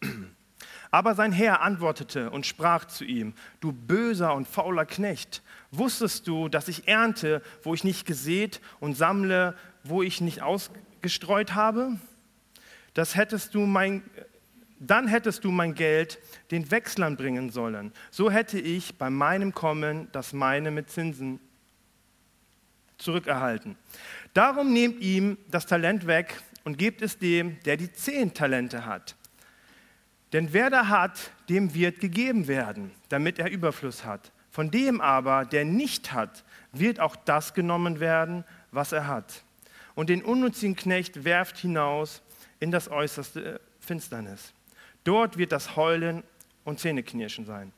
Aber 0.90 1.14
sein 1.14 1.32
Herr 1.32 1.62
antwortete 1.62 2.30
und 2.30 2.44
sprach 2.44 2.84
zu 2.84 3.04
ihm, 3.04 3.32
du 3.60 3.72
böser 3.72 4.34
und 4.34 4.46
fauler 4.46 4.84
Knecht, 4.84 5.42
wusstest 5.70 6.28
du, 6.28 6.48
dass 6.48 6.68
ich 6.68 6.86
ernte, 6.86 7.42
wo 7.62 7.72
ich 7.72 7.82
nicht 7.82 8.06
gesät 8.06 8.60
und 8.78 8.94
sammle, 8.94 9.56
wo 9.84 10.02
ich 10.02 10.20
nicht 10.20 10.42
ausgestreut 10.42 11.54
habe? 11.54 11.98
Das 12.94 13.16
hättest 13.16 13.54
du 13.54 13.66
mein, 13.66 14.02
dann 14.78 15.08
hättest 15.08 15.44
du 15.44 15.50
mein 15.50 15.74
Geld 15.74 16.18
den 16.50 16.70
Wechslern 16.70 17.16
bringen 17.16 17.50
sollen. 17.50 17.92
So 18.10 18.30
hätte 18.30 18.58
ich 18.58 18.96
bei 18.96 19.10
meinem 19.10 19.54
Kommen 19.54 20.08
das 20.12 20.32
meine 20.32 20.70
mit 20.70 20.90
Zinsen 20.90 21.40
zurückerhalten. 22.98 23.76
Darum 24.34 24.72
nehmt 24.72 25.00
ihm 25.00 25.36
das 25.50 25.66
Talent 25.66 26.06
weg 26.06 26.40
und 26.64 26.78
gebt 26.78 27.02
es 27.02 27.18
dem, 27.18 27.58
der 27.64 27.76
die 27.76 27.92
zehn 27.92 28.32
Talente 28.34 28.86
hat. 28.86 29.16
Denn 30.32 30.52
wer 30.52 30.70
da 30.70 30.88
hat, 30.88 31.30
dem 31.48 31.74
wird 31.74 32.00
gegeben 32.00 32.48
werden, 32.48 32.90
damit 33.08 33.38
er 33.38 33.50
Überfluss 33.50 34.04
hat. 34.04 34.32
Von 34.50 34.70
dem 34.70 35.00
aber, 35.00 35.44
der 35.44 35.64
nicht 35.64 36.12
hat, 36.12 36.44
wird 36.72 37.00
auch 37.00 37.16
das 37.16 37.54
genommen 37.54 38.00
werden, 38.00 38.44
was 38.70 38.92
er 38.92 39.06
hat. 39.06 39.44
Und 39.94 40.08
den 40.08 40.22
unnützigen 40.22 40.76
Knecht 40.76 41.24
werft 41.24 41.58
hinaus 41.58 42.22
in 42.60 42.70
das 42.70 42.88
äußerste 42.88 43.60
Finsternis. 43.80 44.52
Dort 45.04 45.36
wird 45.36 45.52
das 45.52 45.76
Heulen 45.76 46.22
und 46.64 46.80
Zähneknirschen 46.80 47.44
sein. 47.44 47.72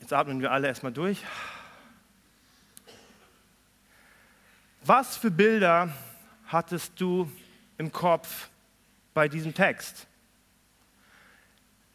Jetzt 0.00 0.12
atmen 0.12 0.40
wir 0.40 0.52
alle 0.52 0.68
erstmal 0.68 0.92
durch. 0.92 1.24
Was 4.84 5.16
für 5.16 5.30
Bilder 5.30 5.92
hattest 6.46 7.00
du 7.00 7.30
im 7.78 7.90
Kopf 7.90 8.48
bei 9.14 9.28
diesem 9.28 9.52
Text? 9.52 10.06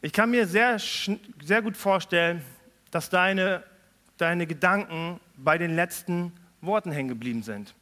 Ich 0.01 0.11
kann 0.11 0.31
mir 0.31 0.47
sehr, 0.47 0.77
sehr 0.79 1.61
gut 1.61 1.77
vorstellen, 1.77 2.43
dass 2.89 3.09
deine, 3.09 3.63
deine 4.17 4.47
Gedanken 4.47 5.19
bei 5.37 5.57
den 5.57 5.75
letzten 5.75 6.33
Worten 6.61 6.91
hängen 6.91 7.09
geblieben 7.09 7.43
sind. 7.43 7.73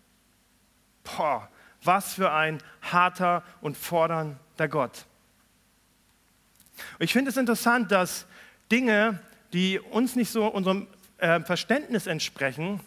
Boah, 1.04 1.50
was 1.84 2.14
für 2.14 2.32
ein 2.32 2.60
harter 2.82 3.44
und 3.62 3.78
fordernder 3.78 4.68
Gott. 4.68 5.06
Ich 7.00 7.14
finde 7.14 7.32
es 7.32 7.38
interessant, 7.38 7.92
dass 7.92 8.26
Dinge, 8.72 9.20
die 9.54 9.80
uns 9.80 10.16
nicht 10.16 10.32
so 10.32 10.48
unserem 10.48 10.88
äh, 11.18 11.40
Verständnis 11.42 12.08
entsprechen, 12.08 12.80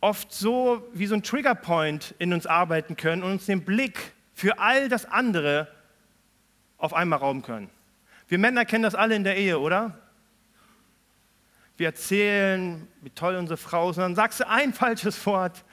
oft 0.00 0.32
so 0.32 0.86
wie 0.92 1.06
so 1.06 1.14
ein 1.14 1.22
Triggerpoint 1.22 2.14
in 2.18 2.32
uns 2.32 2.46
arbeiten 2.46 2.96
können 2.96 3.22
und 3.22 3.32
uns 3.32 3.46
den 3.46 3.64
Blick 3.64 4.12
für 4.34 4.58
all 4.58 4.88
das 4.88 5.04
andere 5.06 5.68
auf 6.76 6.94
einmal 6.94 7.18
rauben 7.18 7.42
können. 7.42 7.70
Wir 8.28 8.38
Männer 8.38 8.64
kennen 8.64 8.84
das 8.84 8.94
alle 8.94 9.16
in 9.16 9.24
der 9.24 9.36
Ehe, 9.36 9.58
oder? 9.58 9.98
Wir 11.78 11.86
erzählen, 11.86 12.86
wie 13.02 13.10
toll 13.10 13.36
unsere 13.36 13.56
Frau 13.56 13.90
ist, 13.90 13.96
und 13.96 14.02
dann 14.02 14.14
sagst 14.16 14.40
du 14.40 14.48
ein 14.48 14.74
falsches 14.74 15.24
Wort 15.24 15.64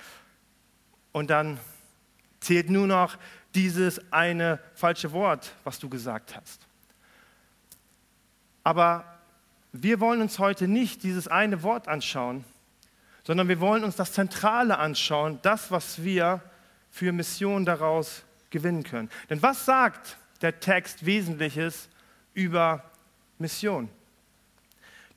und 1.11 1.31
dann 1.31 1.59
zählt 2.39 2.69
nur 2.69 2.85
noch 2.85 3.17
dieses 3.55 3.99
eine 4.13 4.59
falsche 4.75 5.11
Wort, 5.13 5.51
was 5.63 5.79
du 5.79 5.89
gesagt 5.89 6.35
hast. 6.35 6.61
Aber 8.63 9.19
wir 9.71 9.99
wollen 9.99 10.21
uns 10.21 10.37
heute 10.37 10.67
nicht 10.67 11.01
dieses 11.01 11.27
eine 11.27 11.63
Wort 11.63 11.87
anschauen, 11.87 12.45
sondern 13.23 13.47
wir 13.47 13.59
wollen 13.59 13.83
uns 13.83 13.95
das 13.95 14.13
Zentrale 14.13 14.77
anschauen, 14.77 15.39
das, 15.41 15.71
was 15.71 16.03
wir 16.03 16.39
für 16.91 17.11
Mission 17.13 17.65
daraus 17.65 18.23
gewinnen 18.51 18.83
können. 18.83 19.09
Denn 19.31 19.41
was 19.41 19.65
sagt 19.65 20.17
der 20.41 20.59
Text 20.59 21.05
Wesentliches 21.05 21.89
über 22.35 22.83
Mission? 23.39 23.89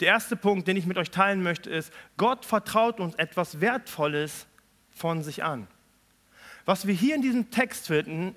Der 0.01 0.09
erste 0.09 0.37
Punkt, 0.37 0.69
den 0.69 0.77
ich 0.77 0.87
mit 0.87 0.97
euch 0.97 1.11
teilen 1.11 1.43
möchte, 1.43 1.71
ist, 1.71 1.93
Gott 2.17 2.45
vertraut 2.45 3.01
uns 3.01 3.15
etwas 3.17 3.61
Wertvolles 3.61 4.47
von 4.91 5.23
sich 5.23 5.43
an. 5.43 5.67
Was 6.65 6.87
wir 6.87 6.95
hier 6.95 7.15
in 7.15 7.23
diesem 7.23 7.51
Text 7.51 7.87
finden, 7.89 8.35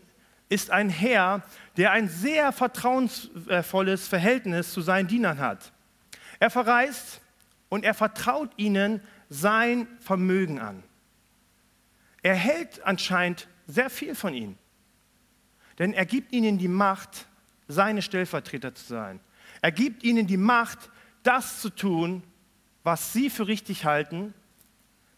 ist 0.50 0.72
ein 0.72 0.90
Herr, 0.90 1.44
der 1.78 1.92
ein 1.92 2.10
sehr 2.10 2.52
vertrauensvolles 2.52 4.08
Verhältnis 4.08 4.74
zu 4.74 4.82
seinen 4.82 5.08
Dienern 5.08 5.40
hat. 5.40 5.72
Er 6.40 6.50
verreist 6.50 7.22
und 7.70 7.86
er 7.86 7.94
vertraut 7.94 8.52
ihnen 8.58 9.02
sein 9.30 9.88
Vermögen 10.00 10.60
an. 10.60 10.84
Er 12.22 12.36
hält 12.36 12.84
anscheinend 12.84 13.48
sehr 13.68 13.90
viel 13.90 14.14
von 14.16 14.34
ihnen, 14.34 14.58
denn 15.80 15.94
er 15.94 16.06
gibt 16.06 16.34
ihnen 16.34 16.58
die 16.58 16.68
Macht, 16.68 17.28
seine 17.68 18.02
Stellvertreter 18.02 18.76
zu 18.76 18.86
sein. 18.86 19.20
Er 19.62 19.72
gibt 19.72 20.04
ihnen 20.04 20.28
die 20.28 20.38
Macht, 20.38 20.90
das 21.24 21.62
zu 21.62 21.70
tun, 21.70 22.24
was 22.84 23.14
sie 23.14 23.30
für 23.30 23.48
richtig 23.48 23.86
halten, 23.86 24.34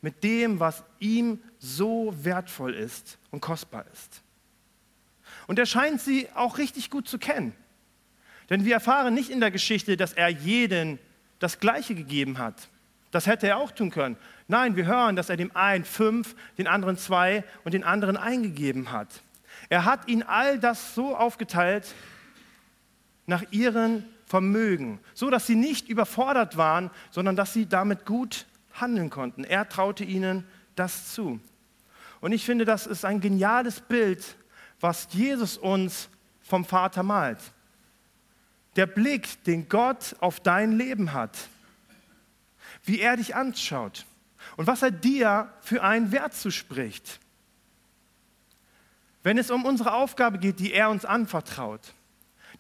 mit 0.02 0.24
dem, 0.24 0.60
was 0.60 0.84
ihm 1.00 1.40
so 1.60 2.14
wertvoll 2.24 2.74
ist 2.74 3.18
und 3.32 3.40
kostbar 3.40 3.86
ist. 3.94 4.22
Und 5.48 5.60
er 5.60 5.66
scheint 5.66 6.02
sie 6.02 6.28
auch 6.36 6.58
richtig 6.58 6.90
gut 6.90 7.08
zu 7.08 7.18
kennen. 7.18 7.54
Denn 8.50 8.66
wir 8.66 8.74
erfahren 8.74 9.14
nicht 9.14 9.30
in 9.30 9.40
der 9.40 9.52
Geschichte, 9.52 9.96
dass 9.96 10.14
er 10.14 10.28
jeden 10.28 11.00
das 11.40 11.60
Gleiche 11.60 11.96
gegeben 11.96 12.38
hat. 12.38 12.68
Das 13.12 13.28
hätte 13.28 13.48
er 13.48 13.58
auch 13.58 13.72
tun 13.72 13.92
können. 13.92 14.18
Nein, 14.48 14.76
wir 14.76 14.86
hören, 14.86 15.16
dass 15.16 15.30
er 15.30 15.38
dem 15.38 15.56
einen 15.56 15.86
fünf, 15.86 16.36
den 16.58 16.68
anderen 16.68 16.98
zwei 16.98 17.44
und 17.64 17.74
den 17.74 17.84
anderen 17.84 18.18
eingegeben 18.18 18.92
hat. 18.92 19.08
Er 19.70 19.86
hat 19.86 20.08
ihnen 20.08 20.24
all 20.24 20.60
das 20.60 20.96
so 20.96 21.16
aufgeteilt 21.16 21.94
nach 23.26 23.44
ihren 23.52 24.06
Vermögen, 24.26 25.00
so 25.14 25.30
dass 25.30 25.48
sie 25.48 25.56
nicht 25.56 25.90
überfordert 25.90 26.58
waren, 26.58 26.90
sondern 27.12 27.36
dass 27.36 27.54
sie 27.54 27.66
damit 27.66 28.06
gut 28.06 28.46
handeln 28.74 29.10
konnten. 29.10 29.44
Er 29.44 29.70
traute 29.70 30.04
ihnen 30.04 30.46
das 30.76 31.14
zu. 31.14 31.40
Und 32.20 32.32
ich 32.32 32.46
finde, 32.46 32.66
das 32.66 32.88
ist 32.88 33.06
ein 33.06 33.22
geniales 33.22 33.82
Bild, 33.82 34.36
was 34.80 35.08
Jesus 35.12 35.58
uns 35.58 36.10
vom 36.42 36.66
Vater 36.66 37.04
malt. 37.04 37.40
Der 38.76 38.88
Blick, 38.88 39.44
den 39.44 39.70
Gott 39.70 40.16
auf 40.20 40.40
dein 40.40 40.72
Leben 40.72 41.14
hat 41.14 41.38
wie 42.84 43.00
er 43.00 43.18
dich 43.18 43.36
anschaut 43.36 44.06
und 44.58 44.68
was 44.68 44.82
er 44.82 44.92
dir 44.92 45.52
für 45.62 45.84
einen 45.84 46.12
Wert 46.12 46.34
zuspricht. 46.34 47.20
Wenn 49.24 49.38
es 49.38 49.52
um 49.52 49.66
unsere 49.66 49.94
Aufgabe 49.94 50.38
geht, 50.38 50.60
die 50.60 50.74
er 50.74 50.90
uns 50.90 51.06
anvertraut, 51.06 51.94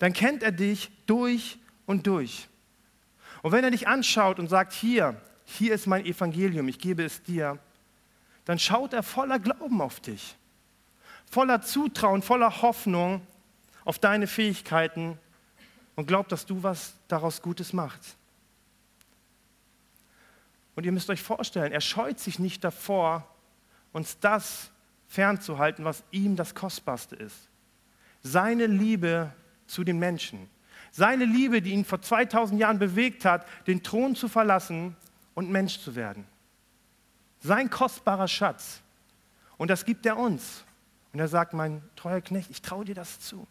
dann 0.03 0.12
kennt 0.12 0.43
er 0.43 0.51
dich 0.51 0.91
durch 1.05 1.57
und 1.86 2.07
durch. 2.07 2.50
Und 3.41 3.53
wenn 3.53 3.63
er 3.63 3.72
dich 3.72 3.88
anschaut 3.88 4.38
und 4.38 4.50
sagt, 4.50 4.74
hier, 4.74 5.15
hier 5.45 5.74
ist 5.74 5.88
mein 5.88 6.05
Evangelium, 6.05 6.67
ich 6.67 6.77
gebe 6.77 7.05
es 7.05 7.24
dir, 7.24 7.57
dann 8.43 8.60
schaut 8.60 8.91
er 8.91 9.01
voller 9.01 9.39
Glauben 9.39 9.79
auf 9.79 10.01
dich, 10.01 10.36
voller 11.31 11.62
Zutrauen, 11.62 12.22
voller 12.22 12.62
Hoffnung 12.62 13.25
auf 13.86 13.98
deine 13.98 14.27
Fähigkeiten 14.27 15.17
und 15.95 16.05
glaubt, 16.05 16.33
dass 16.33 16.45
du 16.45 16.62
was 16.63 16.95
daraus 17.07 17.41
Gutes 17.41 17.72
machst. 17.72 18.17
Und 20.75 20.86
ihr 20.86 20.91
müsst 20.91 21.10
euch 21.10 21.22
vorstellen, 21.22 21.72
er 21.72 21.79
scheut 21.79 22.19
sich 22.19 22.39
nicht 22.39 22.62
davor, 22.65 23.25
uns 23.93 24.19
das 24.19 24.69
fernzuhalten, 25.07 25.86
was 25.86 26.03
ihm 26.12 26.36
das 26.36 26.55
Kostbarste 26.55 27.15
ist. 27.15 27.48
Seine 28.22 28.65
Liebe 28.65 29.31
zu 29.74 29.84
den 29.84 30.00
Menschen. 30.00 30.50
Seine 30.92 31.25
Liebe, 31.25 31.62
die 31.62 31.72
ihn 31.72 31.86
vor 31.86 32.01
2000 32.01 32.60
Jahren 32.60 32.80
bewegt 32.80 33.25
hat, 33.25 33.48
den 33.65 33.82
Thron 33.82 34.15
zu 34.15 34.27
verlassen 34.27 34.96
und 35.34 35.50
Mensch 35.50 35.80
zu 35.80 35.96
werden. 35.96 36.25
Sein 37.39 37.70
kostbarer 37.70 38.27
Schatz. 38.27 38.82
Und 39.58 39.70
das 39.70 39.86
gibt 39.86 40.06
er 40.06 40.18
uns. 40.18 40.63
Und 41.12 41.20
er 41.20 41.27
sagt, 41.27 41.53
mein 41.53 41.82
treuer 41.96 42.22
Knecht, 42.22 42.50
ich 42.51 42.62
traue 42.62 42.86
dir 42.86 42.96
das 42.96 43.20
zu. 43.20 43.48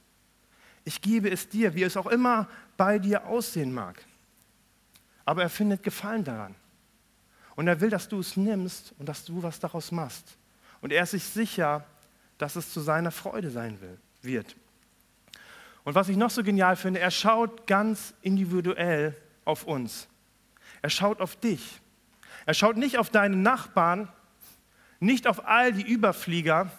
Ich 0.85 1.01
gebe 1.01 1.31
es 1.31 1.49
dir, 1.49 1.75
wie 1.75 1.83
es 1.83 1.97
auch 1.97 2.07
immer 2.07 2.49
bei 2.77 2.99
dir 2.99 3.27
aussehen 3.27 3.73
mag. 3.73 4.05
Aber 5.25 5.43
er 5.43 5.51
findet 5.51 5.83
Gefallen 5.83 6.25
daran. 6.25 6.55
Und 7.55 7.69
er 7.69 7.81
will, 7.81 7.91
dass 7.91 8.09
du 8.09 8.19
es 8.21 8.37
nimmst 8.37 8.95
und 8.99 9.09
dass 9.09 9.25
du 9.25 9.43
was 9.43 9.61
daraus 9.61 9.93
machst. 9.93 10.37
Und 10.81 10.93
er 10.93 11.03
ist 11.03 11.11
sich 11.13 11.25
sicher, 11.25 11.85
dass 12.39 12.57
es 12.57 12.73
zu 12.73 12.81
seiner 12.81 13.11
Freude 13.11 13.51
sein 13.51 13.81
will, 13.81 13.99
wird. 14.23 14.57
Und 15.85 15.95
was 15.95 16.09
ich 16.09 16.17
noch 16.17 16.31
so 16.31 16.43
genial 16.43 16.77
finde, 16.77 17.01
er 17.01 17.11
schaut 17.11 17.67
ganz 17.67 18.15
individuell 18.23 19.17
auf 19.45 19.65
uns. 19.65 20.09
Er 20.81 20.91
schaut 20.91 21.21
auf 21.21 21.37
dich. 21.37 21.81
Er 22.47 22.55
schaut 22.55 22.77
nicht 22.77 22.99
auf 22.99 23.11
deinen 23.11 23.43
Nachbarn, 23.43 24.09
Nicht 25.01 25.27
auf 25.27 25.49
all 25.49 25.73
die 25.73 25.83
Überflieger, 25.83 26.71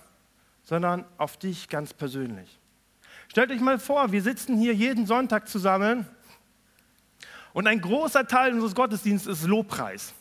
sondern 0.63 1.03
auf 1.17 1.36
dich 1.36 1.67
ganz 1.67 1.93
persönlich. 1.93 2.57
Stellt 3.27 3.51
euch 3.51 3.60
mal 3.60 3.79
vor, 3.79 4.13
wir 4.13 4.22
sitzen 4.22 4.57
hier 4.57 4.74
jeden 4.74 5.05
Sonntag 5.05 5.50
zusammen 5.50 6.07
und 7.51 7.67
ein 7.67 7.81
großer 7.81 8.25
Teil 8.25 8.53
unseres 8.53 8.75
Gottesdienstes 8.75 9.39
ist 9.39 9.48
Lobpreis. 9.48 10.13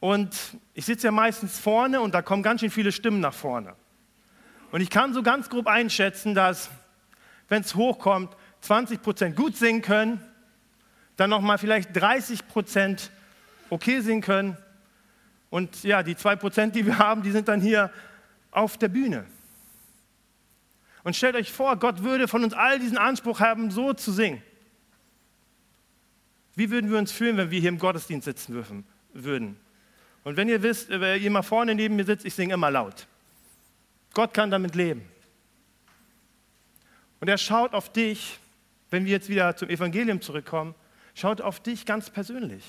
Und 0.00 0.36
ich 0.74 0.84
sitze 0.84 1.06
ja 1.06 1.12
meistens 1.12 1.60
vorne 1.60 2.00
und 2.00 2.12
da 2.12 2.22
kommen 2.22 2.42
ganz 2.42 2.60
schön 2.60 2.72
viele 2.72 2.90
Stimmen 2.90 3.20
nach 3.20 3.34
vorne. 3.34 3.76
Und 4.72 4.80
ich 4.80 4.90
kann 4.90 5.14
so 5.14 5.22
ganz 5.22 5.48
grob 5.48 5.68
einschätzen, 5.68 6.34
dass, 6.34 6.70
wenn 7.52 7.60
es 7.60 7.74
hochkommt, 7.74 8.34
20 8.62 9.02
Prozent 9.02 9.36
gut 9.36 9.58
singen 9.58 9.82
können, 9.82 10.24
dann 11.16 11.28
nochmal 11.28 11.58
vielleicht 11.58 11.94
30 11.94 12.48
Prozent 12.48 13.10
okay 13.68 14.00
singen 14.00 14.22
können. 14.22 14.56
Und 15.50 15.82
ja, 15.82 16.02
die 16.02 16.16
2 16.16 16.36
Prozent, 16.36 16.74
die 16.74 16.86
wir 16.86 16.98
haben, 16.98 17.22
die 17.22 17.30
sind 17.30 17.48
dann 17.48 17.60
hier 17.60 17.92
auf 18.52 18.78
der 18.78 18.88
Bühne. 18.88 19.26
Und 21.04 21.14
stellt 21.14 21.36
euch 21.36 21.52
vor, 21.52 21.76
Gott 21.76 22.02
würde 22.02 22.26
von 22.26 22.42
uns 22.42 22.54
all 22.54 22.78
diesen 22.78 22.96
Anspruch 22.96 23.40
haben, 23.40 23.70
so 23.70 23.92
zu 23.92 24.12
singen. 24.12 24.42
Wie 26.54 26.70
würden 26.70 26.90
wir 26.90 26.96
uns 26.96 27.12
fühlen, 27.12 27.36
wenn 27.36 27.50
wir 27.50 27.60
hier 27.60 27.68
im 27.68 27.78
Gottesdienst 27.78 28.24
sitzen 28.24 28.64
würden? 29.12 29.60
Und 30.24 30.38
wenn 30.38 30.48
ihr 30.48 30.62
wisst, 30.62 30.88
wer 30.88 31.18
jemand 31.18 31.44
vorne 31.44 31.74
neben 31.74 31.96
mir 31.96 32.06
sitzt, 32.06 32.24
ich 32.24 32.32
singe 32.32 32.54
immer 32.54 32.70
laut. 32.70 33.06
Gott 34.14 34.32
kann 34.32 34.50
damit 34.50 34.74
leben. 34.74 35.11
Und 37.22 37.28
er 37.28 37.38
schaut 37.38 37.72
auf 37.72 37.92
dich, 37.92 38.40
wenn 38.90 39.04
wir 39.04 39.12
jetzt 39.12 39.28
wieder 39.28 39.54
zum 39.54 39.68
Evangelium 39.68 40.20
zurückkommen, 40.20 40.74
schaut 41.14 41.40
auf 41.40 41.60
dich 41.60 41.86
ganz 41.86 42.10
persönlich. 42.10 42.64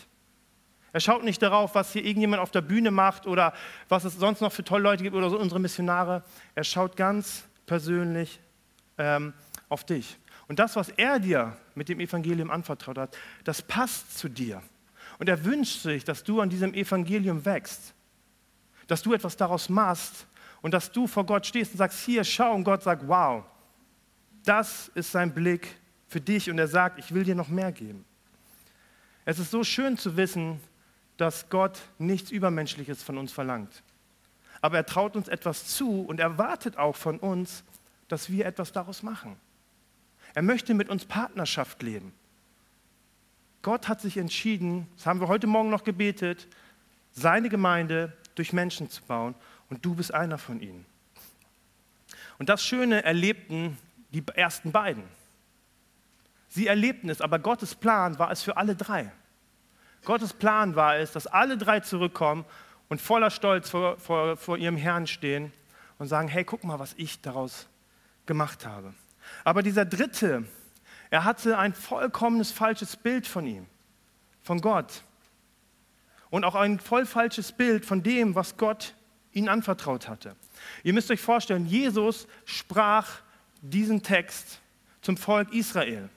Er 0.91 0.99
schaut 0.99 1.23
nicht 1.23 1.41
darauf, 1.41 1.73
was 1.73 1.91
hier 1.91 2.05
irgendjemand 2.05 2.39
auf 2.39 2.51
der 2.51 2.61
Bühne 2.61 2.91
macht 2.91 3.25
oder 3.25 3.53
was 3.89 4.03
es 4.03 4.15
sonst 4.15 4.41
noch 4.41 4.51
für 4.51 4.63
tolle 4.63 4.83
Leute 4.83 5.01
gibt 5.01 5.15
oder 5.15 5.31
so 5.31 5.39
unsere 5.39 5.59
Missionare. 5.59 6.23
Er 6.53 6.63
schaut 6.63 6.95
ganz 6.95 7.45
persönlich 7.65 8.39
ähm, 8.99 9.33
auf 9.69 9.85
dich. 9.85 10.19
Und 10.47 10.59
das, 10.59 10.75
was 10.75 10.89
er 10.89 11.17
dir 11.17 11.57
mit 11.73 11.89
dem 11.89 11.99
Evangelium 11.99 12.51
anvertraut 12.51 12.99
hat, 12.99 13.17
das 13.45 13.63
passt 13.63 14.19
zu 14.19 14.29
dir. 14.29 14.61
Und 15.17 15.29
er 15.29 15.45
wünscht 15.45 15.81
sich, 15.81 16.03
dass 16.03 16.23
du 16.23 16.41
an 16.41 16.51
diesem 16.51 16.75
Evangelium 16.75 17.43
wächst, 17.43 17.95
dass 18.85 19.01
du 19.01 19.15
etwas 19.15 19.35
daraus 19.35 19.67
machst 19.67 20.27
und 20.61 20.75
dass 20.75 20.91
du 20.91 21.07
vor 21.07 21.25
Gott 21.25 21.47
stehst 21.47 21.71
und 21.71 21.79
sagst, 21.79 22.05
hier, 22.05 22.23
schau, 22.23 22.53
und 22.53 22.65
Gott 22.65 22.83
sagt, 22.83 23.07
wow, 23.07 23.45
das 24.45 24.89
ist 24.95 25.11
sein 25.11 25.33
Blick 25.33 25.75
für 26.07 26.21
dich 26.21 26.49
und 26.49 26.59
er 26.59 26.67
sagt, 26.67 26.99
ich 26.99 27.13
will 27.13 27.23
dir 27.23 27.35
noch 27.35 27.47
mehr 27.47 27.71
geben. 27.71 28.05
Es 29.25 29.39
ist 29.39 29.51
so 29.51 29.63
schön 29.63 29.97
zu 29.97 30.17
wissen, 30.17 30.59
dass 31.17 31.49
Gott 31.49 31.79
nichts 31.97 32.31
Übermenschliches 32.31 33.03
von 33.03 33.17
uns 33.17 33.31
verlangt. 33.31 33.83
Aber 34.61 34.77
er 34.77 34.85
traut 34.85 35.15
uns 35.15 35.27
etwas 35.27 35.67
zu 35.67 36.01
und 36.01 36.19
erwartet 36.19 36.77
auch 36.77 36.95
von 36.95 37.19
uns, 37.19 37.63
dass 38.07 38.29
wir 38.29 38.45
etwas 38.45 38.71
daraus 38.71 39.03
machen. 39.03 39.35
Er 40.33 40.41
möchte 40.41 40.73
mit 40.73 40.89
uns 40.89 41.05
Partnerschaft 41.05 41.81
leben. 41.83 42.13
Gott 43.61 43.87
hat 43.87 44.01
sich 44.01 44.17
entschieden, 44.17 44.87
das 44.97 45.05
haben 45.05 45.21
wir 45.21 45.27
heute 45.27 45.47
Morgen 45.47 45.69
noch 45.69 45.83
gebetet, 45.83 46.47
seine 47.11 47.49
Gemeinde 47.49 48.11
durch 48.35 48.51
Menschen 48.51 48.89
zu 48.89 49.01
bauen 49.03 49.35
und 49.69 49.85
du 49.85 49.95
bist 49.95 50.13
einer 50.13 50.37
von 50.37 50.59
ihnen. 50.59 50.85
Und 52.39 52.49
das 52.49 52.65
Schöne 52.65 53.03
erlebten 53.03 53.77
die 54.13 54.23
ersten 54.35 54.71
beiden. 54.71 55.03
Sie 56.47 56.67
erlebten 56.67 57.09
es, 57.09 57.19
aber 57.19 57.39
Gottes 57.39 57.75
Plan 57.75 58.19
war 58.19 58.31
es 58.31 58.43
für 58.43 58.57
alle 58.57 58.75
drei. 58.75 59.11
Gottes 60.05 60.33
Plan 60.33 60.75
war 60.75 60.97
es, 60.97 61.11
dass 61.11 61.27
alle 61.27 61.57
drei 61.57 61.79
zurückkommen 61.79 62.45
und 62.89 63.01
voller 63.01 63.31
Stolz 63.31 63.69
vor, 63.69 63.97
vor, 63.97 64.37
vor 64.37 64.57
ihrem 64.57 64.77
Herrn 64.77 65.07
stehen 65.07 65.51
und 65.97 66.07
sagen, 66.07 66.27
hey, 66.27 66.43
guck 66.43 66.63
mal, 66.63 66.77
was 66.77 66.93
ich 66.97 67.21
daraus 67.21 67.67
gemacht 68.25 68.65
habe. 68.65 68.93
Aber 69.43 69.63
dieser 69.63 69.85
dritte, 69.85 70.43
er 71.09 71.23
hatte 71.23 71.57
ein 71.57 71.73
vollkommenes 71.73 72.51
falsches 72.51 72.95
Bild 72.95 73.25
von 73.25 73.47
ihm, 73.47 73.65
von 74.43 74.61
Gott. 74.61 75.03
Und 76.29 76.43
auch 76.45 76.55
ein 76.55 76.79
voll 76.79 77.05
falsches 77.05 77.51
Bild 77.51 77.85
von 77.85 78.03
dem, 78.03 78.35
was 78.35 78.57
Gott 78.57 78.93
ihnen 79.31 79.49
anvertraut 79.49 80.07
hatte. 80.07 80.35
Ihr 80.83 80.93
müsst 80.93 81.09
euch 81.09 81.21
vorstellen, 81.21 81.65
Jesus 81.65 82.27
sprach 82.45 83.22
diesen 83.71 84.03
Text 84.03 84.59
zum 85.01 85.17
Volk 85.17 85.53
Israel. 85.53 86.09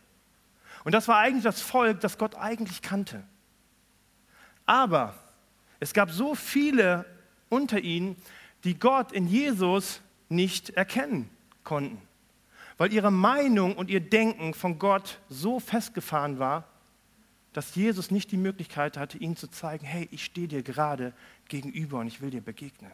Und 0.84 0.92
das 0.92 1.08
war 1.08 1.18
eigentlich 1.18 1.44
das 1.44 1.60
Volk, 1.60 2.00
das 2.00 2.18
Gott 2.18 2.34
eigentlich 2.36 2.82
kannte. 2.82 3.22
Aber 4.66 5.14
es 5.80 5.92
gab 5.92 6.10
so 6.10 6.34
viele 6.34 7.04
unter 7.48 7.80
ihnen, 7.80 8.16
die 8.64 8.78
Gott 8.78 9.12
in 9.12 9.26
Jesus 9.26 10.00
nicht 10.28 10.70
erkennen 10.70 11.30
konnten 11.64 12.00
weil 12.78 12.92
ihre 12.92 13.10
Meinung 13.10 13.74
und 13.76 13.90
ihr 13.90 14.00
Denken 14.00 14.54
von 14.54 14.78
Gott 14.78 15.18
so 15.28 15.60
festgefahren 15.60 16.38
war, 16.38 16.68
dass 17.52 17.74
Jesus 17.74 18.10
nicht 18.10 18.32
die 18.32 18.36
Möglichkeit 18.36 18.98
hatte, 18.98 19.16
ihnen 19.18 19.36
zu 19.36 19.48
zeigen, 19.48 19.86
hey, 19.86 20.08
ich 20.10 20.24
stehe 20.24 20.48
dir 20.48 20.62
gerade 20.62 21.14
gegenüber 21.48 22.00
und 22.00 22.06
ich 22.06 22.20
will 22.20 22.30
dir 22.30 22.42
begegnen. 22.42 22.92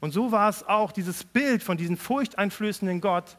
Und 0.00 0.12
so 0.12 0.30
war 0.32 0.48
es 0.48 0.62
auch 0.62 0.92
dieses 0.92 1.24
Bild 1.24 1.62
von 1.62 1.76
diesem 1.76 1.96
furchteinflößenden 1.96 3.00
Gott, 3.00 3.36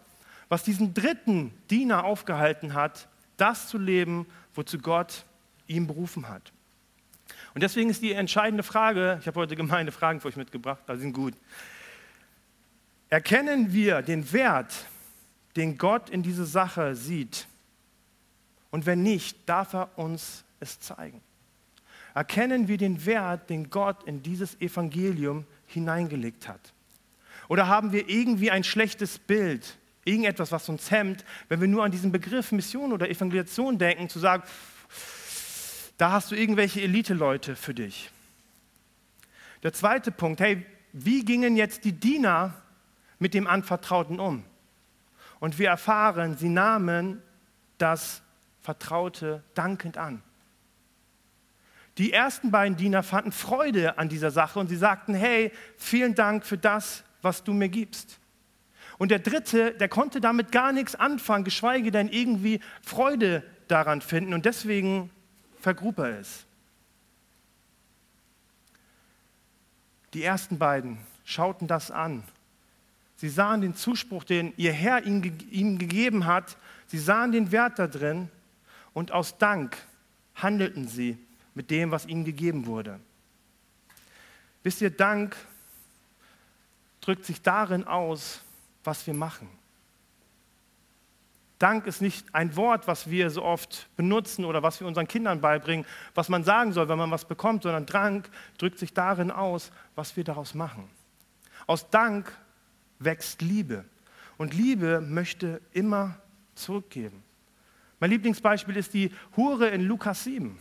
was 0.50 0.63
diesen 0.63 0.93
dritten 0.93 1.54
Diener 1.69 2.04
aufgehalten 2.04 2.74
hat, 2.74 3.08
das 3.38 3.67
zu 3.69 3.78
leben, 3.78 4.26
wozu 4.56 4.78
Gott 4.80 5.26
ihn 5.67 5.88
berufen 5.88 6.28
hat. 6.28 6.52
Und 7.54 7.63
deswegen 7.63 7.89
ist 7.89 8.02
die 8.02 8.13
entscheidende 8.13 8.63
Frage, 8.63 9.17
ich 9.22 9.28
habe 9.28 9.39
heute 9.39 9.56
gemeine 9.56 9.91
Fragen 9.91 10.19
für 10.19 10.28
euch 10.28 10.36
mitgebracht, 10.36 10.84
die 10.89 10.98
sind 10.98 11.13
gut. 11.13 11.34
Erkennen 13.10 13.72
wir 13.74 14.02
den 14.02 14.32
Wert 14.34 14.86
den 15.56 15.78
Gott 15.78 16.10
in 16.10 16.24
diese 16.24 16.45
Sache 16.45 16.95
sieht? 16.95 17.48
Und 18.72 18.86
wenn 18.86 19.02
nicht, 19.02 19.38
darf 19.48 19.74
er 19.74 19.89
uns 19.98 20.43
es 20.60 20.80
zeigen. 20.80 21.22
Erkennen 22.13 22.67
wir 22.67 22.78
den 22.78 23.06
Wert, 23.06 23.50
den 23.50 23.69
Gott 23.69 24.04
in 24.04 24.22
dieses 24.22 24.60
Evangelium 24.62 25.45
hineingelegt 25.71 26.47
hat? 26.47 26.73
Oder 27.47 27.67
haben 27.67 27.91
wir 27.91 28.10
irgendwie 28.10 28.51
ein 28.51 28.63
schlechtes 28.63 29.17
Bild, 29.17 29.77
irgendetwas, 30.05 30.51
was 30.51 30.69
uns 30.69 30.91
hemmt, 30.91 31.25
wenn 31.47 31.62
wir 31.62 31.67
nur 31.67 31.84
an 31.84 31.91
diesen 31.91 32.12
Begriff 32.12 32.51
Mission 32.51 32.93
oder 32.93 33.10
Evangelisation 33.10 33.77
denken, 33.77 34.10
zu 34.10 34.19
sagen, 34.19 34.43
da 35.97 36.12
hast 36.12 36.32
du 36.32 36.36
irgendwelche 36.36 36.82
Elite-Leute 36.82 37.55
für 37.55 37.73
dich. 37.73 38.10
Der 39.63 39.73
zweite 39.73 40.12
Punkt, 40.12 40.39
hey, 40.39 40.65
wie 40.93 41.25
gingen 41.25 41.58
jetzt 41.58 41.84
die 41.84 41.91
Diener 41.91 42.53
mit 43.19 43.34
dem 43.34 43.47
Anvertrauten 43.47 44.19
um? 44.19 44.43
Und 45.39 45.60
wir 45.60 45.69
erfahren, 45.69 46.38
sie 46.38 46.49
nahmen 46.49 47.21
das 47.77 48.21
Vertraute 48.62 49.43
dankend 49.53 49.97
an. 49.97 50.21
Die 51.97 52.13
ersten 52.13 52.52
beiden 52.52 52.78
Diener 52.78 53.04
fanden 53.04 53.32
Freude 53.32 53.97
an 53.97 54.10
dieser 54.10 54.32
Sache 54.32 54.60
und 54.60 54.67
sie 54.67 54.78
sagten, 54.78 55.13
hey, 55.13 55.52
vielen 55.78 56.15
Dank 56.15 56.45
für 56.45 56.58
das, 56.58 57.04
was 57.21 57.43
du 57.43 57.54
mir 57.54 57.69
gibst. 57.69 58.19
Und 58.97 59.12
der 59.12 59.19
dritte, 59.19 59.71
der 59.71 59.89
konnte 59.89 60.21
damit 60.21 60.52
gar 60.52 60.71
nichts 60.71 60.95
anfangen, 60.95 61.43
geschweige 61.43 61.91
denn 61.91 62.10
irgendwie 62.10 62.60
Freude 62.82 63.43
daran 63.67 64.02
finden 64.02 64.34
und 64.34 64.45
deswegen 64.45 65.10
vergrub 65.60 65.99
er 65.99 66.19
es. 66.19 66.45
Die 70.13 70.23
ersten 70.23 70.58
beiden 70.58 70.97
schauten 71.23 71.67
das 71.67 71.91
an 71.91 72.23
Sie 73.19 73.28
sahen 73.28 73.60
den 73.60 73.75
Zuspruch, 73.75 74.23
den 74.23 74.54
ihr 74.56 74.71
Herr 74.71 75.06
ihnen, 75.06 75.78
gegeben 75.78 76.25
hat. 76.25 76.56
Sie 76.88 76.97
sahen 76.97 77.34
den 77.34 77.52
Wert 77.52 77.78
da 77.78 77.86
drin 77.88 78.30
und 78.93 79.12
aus 79.12 79.38
Dank 79.38 79.75
handelten 80.36 80.88
sie 80.88 81.17
mit 81.60 81.72
dem, 81.72 81.91
was 81.91 82.06
ihnen 82.06 82.24
gegeben 82.24 82.67
wurde. 82.67 83.02
Wisst 84.63 84.80
ihr, 84.80 84.91
Dank 84.91 85.36
drückt 87.02 87.26
sich 87.26 87.41
darin 87.41 87.84
aus, 87.84 88.41
was 88.86 89.06
wir 89.06 89.13
machen. 89.13 89.50
Dank 91.58 91.86
ist 91.86 92.02
nicht 92.02 92.34
ein 92.34 92.56
Wort, 92.56 92.88
was 92.88 93.10
wir 93.10 93.30
so 93.30 93.43
oft 93.43 93.89
benutzen 93.98 94.45
oder 94.45 94.63
was 94.63 94.80
wir 94.80 94.88
unseren 94.88 95.10
Kindern 95.10 95.41
beibringen, 95.41 95.86
was 96.15 96.30
man 96.30 96.45
sagen 96.45 96.72
soll, 96.72 96.88
wenn 96.88 96.98
man 96.98 97.12
was 97.12 97.26
bekommt, 97.26 97.63
sondern 97.63 97.86
Dank 97.86 98.30
drückt 98.58 98.80
sich 98.80 98.93
darin 98.93 99.30
aus, 99.30 99.74
was 99.95 100.15
wir 100.15 100.24
daraus 100.24 100.54
machen. 100.54 100.89
Aus 101.67 101.89
Dank 101.89 102.32
wächst 103.00 103.41
Liebe. 103.41 103.84
Und 104.38 104.54
Liebe 104.54 105.02
möchte 105.02 105.60
immer 105.74 106.15
zurückgeben. 106.56 107.22
Mein 108.00 108.12
Lieblingsbeispiel 108.12 108.78
ist 108.78 108.93
die 108.93 109.12
Hure 109.36 109.67
in 109.67 109.82
Lukas 109.82 110.24
7. 110.24 110.58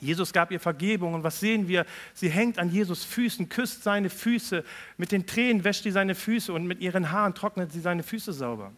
Jesus 0.00 0.32
gab 0.32 0.50
ihr 0.50 0.60
Vergebung 0.60 1.14
und 1.14 1.24
was 1.24 1.40
sehen 1.40 1.68
wir? 1.68 1.86
Sie 2.14 2.30
hängt 2.30 2.58
an 2.58 2.70
Jesus 2.70 3.04
Füßen, 3.04 3.48
küsst 3.48 3.82
seine 3.82 4.10
Füße, 4.10 4.64
mit 4.96 5.12
den 5.12 5.26
Tränen 5.26 5.64
wäscht 5.64 5.82
sie 5.82 5.90
seine 5.90 6.14
Füße 6.14 6.52
und 6.52 6.66
mit 6.66 6.80
ihren 6.80 7.12
Haaren 7.12 7.34
trocknet 7.34 7.72
sie 7.72 7.80
seine 7.80 8.02
Füße 8.02 8.32
sauber. 8.32 8.72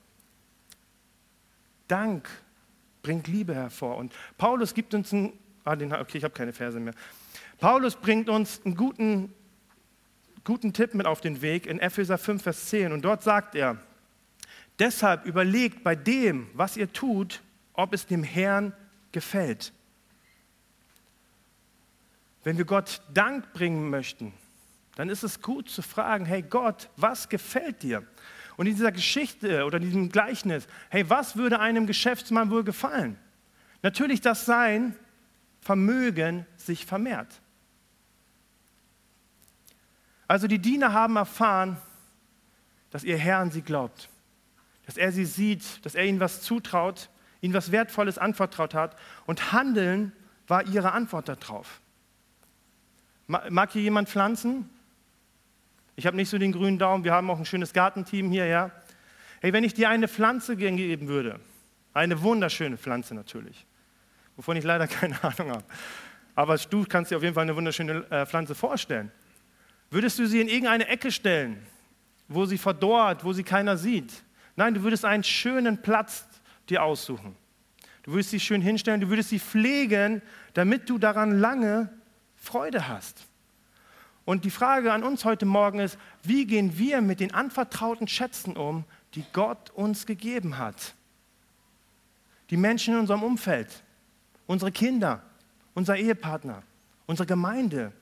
Dank 1.88 2.28
bringt 3.02 3.28
Liebe 3.28 3.54
hervor 3.54 3.96
und 3.96 4.12
Paulus 4.38 4.74
gibt 4.74 4.94
uns 4.94 5.12
einen, 5.12 5.32
ah, 5.64 5.76
den, 5.76 5.92
okay, 5.92 6.18
ich 6.18 6.24
habe 6.24 6.34
keine 6.34 6.52
Verse 6.52 6.78
mehr. 6.78 6.94
Paulus 7.58 7.96
bringt 7.96 8.28
uns 8.28 8.60
einen 8.64 8.74
guten 8.74 9.32
guten 10.44 10.72
Tipp 10.72 10.94
mit 10.94 11.06
auf 11.06 11.20
den 11.20 11.42
Weg 11.42 11.66
in 11.66 11.78
Epheser 11.78 12.18
5, 12.18 12.42
Vers 12.42 12.66
10. 12.66 12.92
Und 12.92 13.02
dort 13.02 13.22
sagt 13.22 13.54
er, 13.54 13.78
deshalb 14.78 15.24
überlegt 15.26 15.84
bei 15.84 15.94
dem, 15.94 16.48
was 16.54 16.76
ihr 16.76 16.92
tut, 16.92 17.42
ob 17.74 17.92
es 17.92 18.06
dem 18.06 18.22
Herrn 18.22 18.72
gefällt. 19.12 19.72
Wenn 22.44 22.58
wir 22.58 22.64
Gott 22.64 23.02
Dank 23.12 23.52
bringen 23.52 23.90
möchten, 23.90 24.32
dann 24.96 25.08
ist 25.08 25.22
es 25.22 25.40
gut 25.40 25.70
zu 25.70 25.82
fragen, 25.82 26.26
hey 26.26 26.42
Gott, 26.42 26.90
was 26.96 27.28
gefällt 27.28 27.82
dir? 27.82 28.06
Und 28.56 28.66
in 28.66 28.74
dieser 28.74 28.92
Geschichte 28.92 29.64
oder 29.64 29.78
in 29.78 29.84
diesem 29.84 30.08
Gleichnis, 30.10 30.66
hey, 30.90 31.08
was 31.08 31.36
würde 31.36 31.60
einem 31.60 31.86
Geschäftsmann 31.86 32.50
wohl 32.50 32.64
gefallen? 32.64 33.18
Natürlich, 33.82 34.20
dass 34.20 34.46
sein 34.46 34.94
Vermögen 35.60 36.46
sich 36.56 36.86
vermehrt. 36.86 37.40
Also 40.32 40.46
die 40.46 40.58
Diener 40.58 40.94
haben 40.94 41.16
erfahren, 41.16 41.76
dass 42.90 43.04
ihr 43.04 43.18
Herr 43.18 43.38
an 43.38 43.50
sie 43.50 43.60
glaubt, 43.60 44.08
dass 44.86 44.96
er 44.96 45.12
sie 45.12 45.26
sieht, 45.26 45.84
dass 45.84 45.94
er 45.94 46.06
ihnen 46.06 46.20
was 46.20 46.40
zutraut, 46.40 47.10
ihnen 47.42 47.52
was 47.52 47.70
Wertvolles 47.70 48.16
anvertraut 48.16 48.72
hat 48.72 48.96
und 49.26 49.52
Handeln 49.52 50.12
war 50.48 50.66
ihre 50.66 50.92
Antwort 50.92 51.28
darauf. 51.28 51.81
Mag 53.48 53.72
hier 53.72 53.80
jemand 53.80 54.10
pflanzen? 54.10 54.68
Ich 55.96 56.06
habe 56.06 56.16
nicht 56.16 56.28
so 56.28 56.36
den 56.36 56.52
grünen 56.52 56.78
Daumen, 56.78 57.02
wir 57.02 57.12
haben 57.12 57.30
auch 57.30 57.38
ein 57.38 57.46
schönes 57.46 57.72
Gartenteam 57.72 58.30
hier, 58.30 58.44
ja. 58.44 58.70
Hey, 59.40 59.54
wenn 59.54 59.64
ich 59.64 59.72
dir 59.72 59.88
eine 59.88 60.06
Pflanze 60.06 60.54
geben 60.54 61.08
würde, 61.08 61.40
eine 61.94 62.20
wunderschöne 62.20 62.76
Pflanze 62.76 63.14
natürlich, 63.14 63.66
wovon 64.36 64.56
ich 64.58 64.64
leider 64.64 64.86
keine 64.98 65.22
Ahnung 65.24 65.50
habe, 65.50 65.64
aber 66.34 66.58
du 66.58 66.84
kannst 66.84 67.10
dir 67.10 67.16
auf 67.16 67.22
jeden 67.22 67.34
Fall 67.34 67.44
eine 67.44 67.56
wunderschöne 67.56 68.04
äh, 68.10 68.26
Pflanze 68.26 68.54
vorstellen. 68.54 69.10
Würdest 69.90 70.18
du 70.18 70.26
sie 70.26 70.40
in 70.42 70.48
irgendeine 70.48 70.88
Ecke 70.88 71.10
stellen, 71.10 71.66
wo 72.28 72.44
sie 72.44 72.58
verdorrt, 72.58 73.24
wo 73.24 73.32
sie 73.32 73.44
keiner 73.44 73.78
sieht? 73.78 74.12
Nein, 74.56 74.74
du 74.74 74.82
würdest 74.82 75.06
einen 75.06 75.24
schönen 75.24 75.80
Platz 75.80 76.26
dir 76.68 76.82
aussuchen. 76.82 77.34
Du 78.02 78.12
würdest 78.12 78.30
sie 78.30 78.40
schön 78.40 78.60
hinstellen, 78.60 79.00
du 79.00 79.08
würdest 79.08 79.30
sie 79.30 79.38
pflegen, 79.38 80.20
damit 80.52 80.90
du 80.90 80.98
daran 80.98 81.38
lange 81.38 81.88
Freude 82.42 82.88
hast. 82.88 83.24
Und 84.24 84.44
die 84.44 84.50
Frage 84.50 84.92
an 84.92 85.04
uns 85.04 85.24
heute 85.24 85.46
Morgen 85.46 85.78
ist, 85.78 85.96
wie 86.24 86.44
gehen 86.44 86.76
wir 86.76 87.00
mit 87.00 87.20
den 87.20 87.32
anvertrauten 87.32 88.08
Schätzen 88.08 88.56
um, 88.56 88.84
die 89.14 89.24
Gott 89.32 89.70
uns 89.70 90.06
gegeben 90.06 90.58
hat? 90.58 90.94
Die 92.50 92.56
Menschen 92.56 92.94
in 92.94 93.00
unserem 93.00 93.22
Umfeld, 93.22 93.68
unsere 94.46 94.72
Kinder, 94.72 95.22
unser 95.74 95.96
Ehepartner, 95.96 96.64
unsere 97.06 97.26
Gemeinde. 97.26 97.92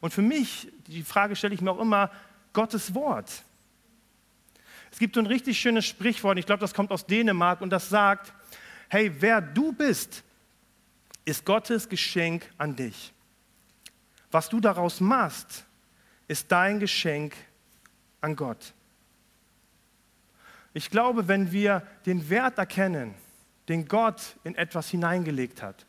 Und 0.00 0.14
für 0.14 0.22
mich, 0.22 0.72
die 0.86 1.02
Frage 1.02 1.34
stelle 1.34 1.54
ich 1.54 1.60
mir 1.60 1.72
auch 1.72 1.80
immer, 1.80 2.10
Gottes 2.52 2.94
Wort. 2.94 3.42
Es 4.92 5.00
gibt 5.00 5.16
so 5.16 5.20
ein 5.20 5.26
richtig 5.26 5.58
schönes 5.58 5.86
Sprichwort, 5.86 6.38
ich 6.38 6.46
glaube, 6.46 6.60
das 6.60 6.72
kommt 6.72 6.92
aus 6.92 7.04
Dänemark 7.04 7.60
und 7.60 7.70
das 7.70 7.88
sagt, 7.88 8.32
hey, 8.88 9.12
wer 9.18 9.40
du 9.40 9.72
bist, 9.72 10.22
ist 11.24 11.44
Gottes 11.44 11.88
Geschenk 11.88 12.48
an 12.58 12.76
dich. 12.76 13.12
Was 14.30 14.48
du 14.48 14.60
daraus 14.60 15.00
machst, 15.00 15.64
ist 16.26 16.52
dein 16.52 16.80
Geschenk 16.80 17.34
an 18.20 18.36
Gott. 18.36 18.74
Ich 20.74 20.90
glaube, 20.90 21.28
wenn 21.28 21.50
wir 21.50 21.82
den 22.06 22.28
Wert 22.28 22.58
erkennen, 22.58 23.14
den 23.68 23.88
Gott 23.88 24.36
in 24.44 24.54
etwas 24.54 24.88
hineingelegt 24.90 25.62
hat, 25.62 25.86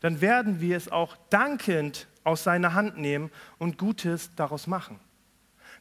dann 0.00 0.20
werden 0.20 0.60
wir 0.60 0.76
es 0.76 0.88
auch 0.88 1.16
dankend 1.30 2.06
aus 2.24 2.44
seiner 2.44 2.74
Hand 2.74 2.98
nehmen 2.98 3.30
und 3.58 3.78
Gutes 3.78 4.30
daraus 4.36 4.66
machen. 4.66 5.00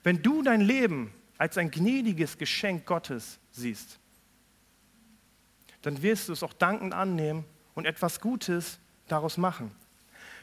Wenn 0.04 0.24
du 0.24 0.42
dein 0.42 0.62
Leben 0.62 1.14
als 1.38 1.58
ein 1.58 1.70
gnädiges 1.70 2.38
Geschenk 2.38 2.86
Gottes 2.86 3.40
siehst, 3.52 4.00
dann 5.82 6.02
wirst 6.02 6.30
du 6.30 6.34
es 6.34 6.44
auch 6.44 6.54
dankend 6.54 6.94
annehmen 6.94 7.46
und 7.76 7.86
etwas 7.86 8.20
Gutes 8.20 8.80
daraus 9.08 9.38
machen. 9.38 9.72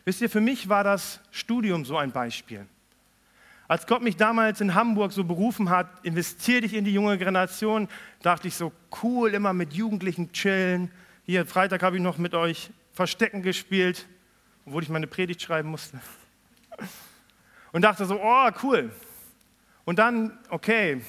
Wisst 0.04 0.20
ihr, 0.20 0.28
für 0.28 0.40
mich 0.40 0.68
war 0.68 0.84
das 0.84 1.20
Studium 1.30 1.84
so 1.84 1.96
ein 1.96 2.12
Beispiel. 2.12 2.66
Als 3.66 3.86
Gott 3.86 4.02
mich 4.02 4.16
damals 4.16 4.60
in 4.60 4.74
Hamburg 4.74 5.12
so 5.12 5.24
berufen 5.24 5.70
hat, 5.70 5.88
investiere 6.04 6.60
dich 6.60 6.74
in 6.74 6.84
die 6.84 6.92
junge 6.92 7.16
Generation, 7.16 7.88
dachte 8.20 8.48
ich 8.48 8.54
so, 8.54 8.72
cool, 9.02 9.32
immer 9.32 9.54
mit 9.54 9.72
Jugendlichen 9.72 10.32
chillen. 10.32 10.90
Hier, 11.24 11.46
Freitag 11.46 11.82
habe 11.82 11.96
ich 11.96 12.02
noch 12.02 12.18
mit 12.18 12.34
euch 12.34 12.70
Verstecken 12.92 13.42
gespielt, 13.42 14.06
obwohl 14.66 14.82
ich 14.82 14.90
meine 14.90 15.06
Predigt 15.06 15.40
schreiben 15.40 15.70
musste. 15.70 15.98
Und 17.72 17.82
dachte 17.82 18.04
so, 18.04 18.20
oh, 18.22 18.50
cool. 18.62 18.92
Und 19.86 19.98
dann, 19.98 20.38
okay, 20.50 21.00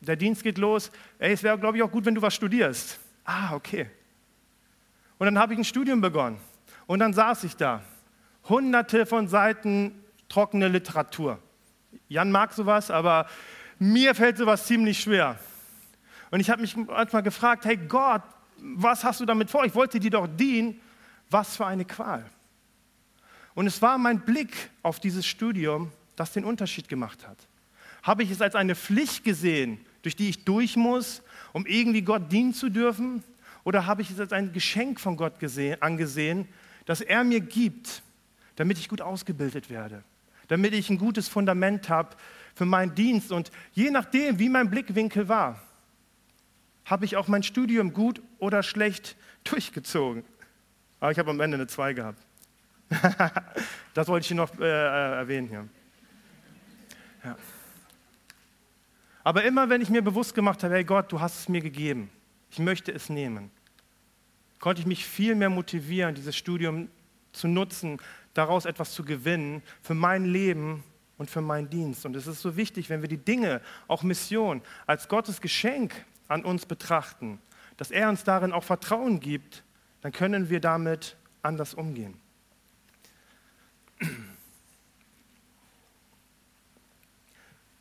der 0.00 0.16
Dienst 0.16 0.44
geht 0.44 0.58
los. 0.58 0.92
Ey, 1.18 1.32
es 1.32 1.42
wäre, 1.42 1.58
glaube 1.58 1.76
ich, 1.76 1.82
auch 1.82 1.90
gut, 1.90 2.04
wenn 2.04 2.14
du 2.14 2.22
was 2.22 2.34
studierst. 2.34 3.00
Ah, 3.24 3.54
okay. 3.54 3.90
Und 5.18 5.26
dann 5.26 5.38
habe 5.38 5.52
ich 5.54 5.58
ein 5.58 5.64
Studium 5.64 6.00
begonnen. 6.00 6.38
Und 6.86 7.00
dann 7.00 7.12
saß 7.12 7.44
ich 7.44 7.56
da. 7.56 7.82
Hunderte 8.48 9.06
von 9.06 9.28
Seiten 9.28 10.04
trockene 10.28 10.68
Literatur. 10.68 11.38
Jan 12.08 12.30
mag 12.30 12.52
sowas, 12.52 12.90
aber 12.90 13.26
mir 13.78 14.14
fällt 14.14 14.36
sowas 14.36 14.66
ziemlich 14.66 15.00
schwer. 15.00 15.38
Und 16.30 16.40
ich 16.40 16.50
habe 16.50 16.62
mich 16.62 16.76
manchmal 16.76 17.22
gefragt, 17.22 17.64
hey 17.64 17.76
Gott, 17.76 18.22
was 18.58 19.04
hast 19.04 19.20
du 19.20 19.24
damit 19.24 19.50
vor? 19.50 19.64
Ich 19.64 19.74
wollte 19.74 20.00
dir 20.00 20.10
doch 20.10 20.26
dienen. 20.26 20.80
Was 21.30 21.56
für 21.56 21.66
eine 21.66 21.84
Qual. 21.84 22.24
Und 23.54 23.66
es 23.66 23.80
war 23.80 23.98
mein 23.98 24.20
Blick 24.20 24.70
auf 24.82 25.00
dieses 25.00 25.26
Studium, 25.26 25.90
das 26.16 26.32
den 26.32 26.44
Unterschied 26.44 26.88
gemacht 26.88 27.26
hat. 27.26 27.38
Habe 28.02 28.22
ich 28.22 28.30
es 28.30 28.42
als 28.42 28.54
eine 28.54 28.74
Pflicht 28.74 29.24
gesehen, 29.24 29.84
durch 30.02 30.16
die 30.16 30.28
ich 30.28 30.44
durch 30.44 30.76
muss, 30.76 31.22
um 31.52 31.66
irgendwie 31.66 32.02
Gott 32.02 32.30
dienen 32.30 32.52
zu 32.52 32.68
dürfen? 32.68 33.22
Oder 33.64 33.86
habe 33.86 34.02
ich 34.02 34.10
es 34.10 34.20
als 34.20 34.32
ein 34.32 34.52
Geschenk 34.52 35.00
von 35.00 35.16
Gott 35.16 35.38
gesehen, 35.38 35.80
angesehen, 35.80 36.46
das 36.84 37.00
er 37.00 37.24
mir 37.24 37.40
gibt, 37.40 38.02
damit 38.56 38.78
ich 38.78 38.88
gut 38.88 39.00
ausgebildet 39.00 39.70
werde? 39.70 40.04
damit 40.48 40.74
ich 40.74 40.90
ein 40.90 40.98
gutes 40.98 41.28
Fundament 41.28 41.88
habe 41.88 42.16
für 42.54 42.64
meinen 42.64 42.94
Dienst. 42.94 43.32
Und 43.32 43.50
je 43.72 43.90
nachdem, 43.90 44.38
wie 44.38 44.48
mein 44.48 44.70
Blickwinkel 44.70 45.28
war, 45.28 45.60
habe 46.84 47.04
ich 47.04 47.16
auch 47.16 47.28
mein 47.28 47.42
Studium 47.42 47.92
gut 47.92 48.22
oder 48.38 48.62
schlecht 48.62 49.16
durchgezogen. 49.44 50.24
Aber 51.00 51.12
ich 51.12 51.18
habe 51.18 51.30
am 51.30 51.40
Ende 51.40 51.56
eine 51.56 51.66
2 51.66 51.92
gehabt. 51.92 52.22
das 53.94 54.08
wollte 54.08 54.26
ich 54.26 54.34
noch 54.34 54.58
äh, 54.58 54.64
äh, 54.64 55.16
erwähnen 55.16 55.48
hier. 55.48 55.68
Ja. 57.24 57.36
Aber 59.22 59.42
immer 59.44 59.70
wenn 59.70 59.80
ich 59.80 59.88
mir 59.88 60.02
bewusst 60.02 60.34
gemacht 60.34 60.62
habe, 60.62 60.74
hey 60.74 60.84
Gott, 60.84 61.10
du 61.10 61.20
hast 61.20 61.40
es 61.40 61.48
mir 61.48 61.62
gegeben, 61.62 62.10
ich 62.50 62.58
möchte 62.58 62.92
es 62.92 63.08
nehmen, 63.08 63.50
konnte 64.60 64.82
ich 64.82 64.86
mich 64.86 65.06
viel 65.06 65.34
mehr 65.34 65.48
motivieren, 65.48 66.14
dieses 66.14 66.36
Studium 66.36 66.88
zu 67.32 67.48
nutzen, 67.48 67.98
daraus 68.34 68.64
etwas 68.64 68.92
zu 68.92 69.04
gewinnen 69.04 69.62
für 69.80 69.94
mein 69.94 70.24
Leben 70.24 70.84
und 71.16 71.30
für 71.30 71.40
meinen 71.40 71.70
Dienst. 71.70 72.04
Und 72.04 72.16
es 72.16 72.26
ist 72.26 72.42
so 72.42 72.56
wichtig, 72.56 72.90
wenn 72.90 73.00
wir 73.00 73.08
die 73.08 73.16
Dinge, 73.16 73.60
auch 73.88 74.02
Mission, 74.02 74.60
als 74.86 75.08
Gottes 75.08 75.40
Geschenk 75.40 76.04
an 76.28 76.44
uns 76.44 76.66
betrachten, 76.66 77.40
dass 77.76 77.90
er 77.90 78.08
uns 78.08 78.24
darin 78.24 78.52
auch 78.52 78.64
Vertrauen 78.64 79.20
gibt, 79.20 79.62
dann 80.00 80.12
können 80.12 80.50
wir 80.50 80.60
damit 80.60 81.16
anders 81.42 81.74
umgehen. 81.74 82.20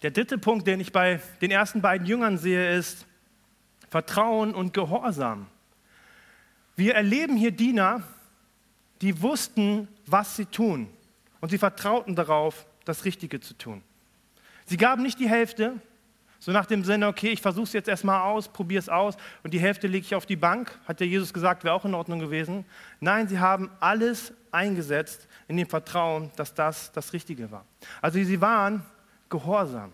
Der 0.01 0.11
dritte 0.11 0.37
Punkt, 0.37 0.67
den 0.67 0.79
ich 0.79 0.91
bei 0.91 1.21
den 1.41 1.49
ersten 1.51 1.81
beiden 1.81 2.05
Jüngern 2.05 2.37
sehe, 2.37 2.75
ist 2.77 3.07
Vertrauen 3.89 4.53
und 4.53 4.73
Gehorsam. 4.73 5.47
Wir 6.75 6.95
erleben 6.95 7.37
hier 7.37 7.51
Diener, 7.51 8.03
die 9.03 9.21
wussten, 9.21 9.89
was 10.05 10.37
sie 10.37 10.45
tun. 10.45 10.87
Und 11.41 11.49
sie 11.49 11.57
vertrauten 11.57 12.15
darauf, 12.15 12.65
das 12.85 13.03
Richtige 13.03 13.41
zu 13.41 13.53
tun. 13.53 13.83
Sie 14.65 14.77
gaben 14.77 15.03
nicht 15.03 15.19
die 15.19 15.27
Hälfte, 15.27 15.73
so 16.39 16.53
nach 16.53 16.65
dem 16.65 16.85
Sinne, 16.85 17.07
okay, 17.07 17.29
ich 17.29 17.41
versuche 17.41 17.65
es 17.65 17.73
jetzt 17.73 17.89
erstmal 17.89 18.21
aus, 18.21 18.47
probiere 18.47 18.79
es 18.79 18.87
aus 18.87 19.15
und 19.43 19.53
die 19.53 19.59
Hälfte 19.59 19.87
lege 19.87 20.05
ich 20.05 20.15
auf 20.15 20.25
die 20.25 20.37
Bank, 20.37 20.77
hat 20.87 21.01
ja 21.01 21.05
Jesus 21.05 21.33
gesagt, 21.33 21.65
wäre 21.65 21.73
auch 21.73 21.83
in 21.83 21.93
Ordnung 21.93 22.19
gewesen. 22.19 22.65
Nein, 23.01 23.27
sie 23.27 23.39
haben 23.39 23.69
alles 23.81 24.33
eingesetzt 24.51 25.27
in 25.49 25.57
dem 25.57 25.67
Vertrauen, 25.67 26.31
dass 26.37 26.53
das 26.53 26.91
das 26.93 27.11
Richtige 27.11 27.51
war. 27.51 27.65
Also 28.01 28.23
sie 28.23 28.39
waren 28.39 28.85
gehorsam. 29.29 29.91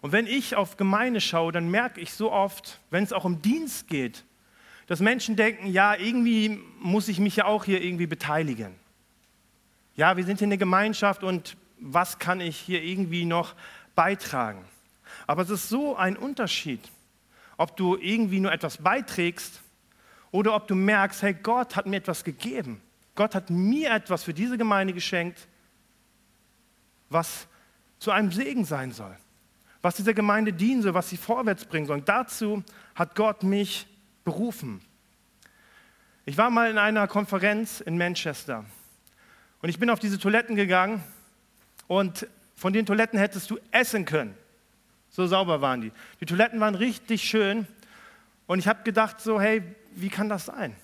Und 0.00 0.12
wenn 0.12 0.28
ich 0.28 0.54
auf 0.54 0.76
Gemeinde 0.76 1.20
schaue, 1.20 1.50
dann 1.50 1.70
merke 1.70 2.00
ich 2.00 2.12
so 2.12 2.30
oft, 2.30 2.80
wenn 2.90 3.02
es 3.02 3.12
auch 3.12 3.24
um 3.24 3.42
Dienst 3.42 3.88
geht, 3.88 4.24
dass 4.86 5.00
Menschen 5.00 5.36
denken, 5.36 5.66
ja, 5.66 5.94
irgendwie 5.94 6.60
muss 6.80 7.08
ich 7.08 7.18
mich 7.18 7.36
ja 7.36 7.46
auch 7.46 7.64
hier 7.64 7.82
irgendwie 7.82 8.06
beteiligen. 8.06 8.74
Ja, 9.96 10.16
wir 10.16 10.24
sind 10.24 10.38
hier 10.38 10.48
eine 10.48 10.58
Gemeinschaft 10.58 11.22
und 11.22 11.56
was 11.78 12.18
kann 12.18 12.40
ich 12.40 12.58
hier 12.58 12.82
irgendwie 12.82 13.24
noch 13.24 13.54
beitragen? 13.94 14.64
Aber 15.26 15.42
es 15.42 15.50
ist 15.50 15.68
so 15.68 15.96
ein 15.96 16.16
Unterschied, 16.16 16.80
ob 17.56 17.76
du 17.76 17.96
irgendwie 17.96 18.40
nur 18.40 18.52
etwas 18.52 18.78
beiträgst 18.78 19.62
oder 20.30 20.54
ob 20.54 20.66
du 20.66 20.74
merkst, 20.74 21.22
hey, 21.22 21.34
Gott 21.34 21.76
hat 21.76 21.86
mir 21.86 21.96
etwas 21.96 22.24
gegeben. 22.24 22.80
Gott 23.14 23.34
hat 23.34 23.50
mir 23.50 23.92
etwas 23.92 24.24
für 24.24 24.34
diese 24.34 24.58
Gemeinde 24.58 24.92
geschenkt, 24.92 25.46
was 27.08 27.46
zu 28.00 28.10
einem 28.10 28.32
Segen 28.32 28.64
sein 28.64 28.90
soll, 28.90 29.16
was 29.80 29.94
dieser 29.94 30.14
Gemeinde 30.14 30.52
dienen 30.52 30.82
soll, 30.82 30.94
was 30.94 31.08
sie 31.08 31.16
vorwärts 31.16 31.64
bringen 31.64 31.86
soll. 31.86 31.98
Und 31.98 32.08
dazu 32.08 32.64
hat 32.96 33.14
Gott 33.14 33.44
mich 33.44 33.86
berufen. 34.24 34.80
Ich 36.26 36.38
war 36.38 36.50
mal 36.50 36.70
in 36.70 36.78
einer 36.78 37.06
Konferenz 37.06 37.80
in 37.80 37.98
Manchester 37.98 38.64
und 39.60 39.68
ich 39.68 39.78
bin 39.78 39.90
auf 39.90 39.98
diese 39.98 40.18
Toiletten 40.18 40.56
gegangen 40.56 41.04
und 41.86 42.26
von 42.56 42.72
den 42.72 42.86
Toiletten 42.86 43.18
hättest 43.18 43.50
du 43.50 43.58
essen 43.70 44.04
können. 44.04 44.34
So 45.10 45.26
sauber 45.26 45.60
waren 45.60 45.80
die. 45.80 45.92
Die 46.20 46.26
Toiletten 46.26 46.58
waren 46.60 46.74
richtig 46.74 47.22
schön 47.22 47.66
und 48.46 48.58
ich 48.58 48.68
habe 48.68 48.82
gedacht 48.82 49.20
so, 49.20 49.40
hey, 49.40 49.62
wie 49.94 50.08
kann 50.08 50.28
das 50.28 50.46
sein? 50.46 50.74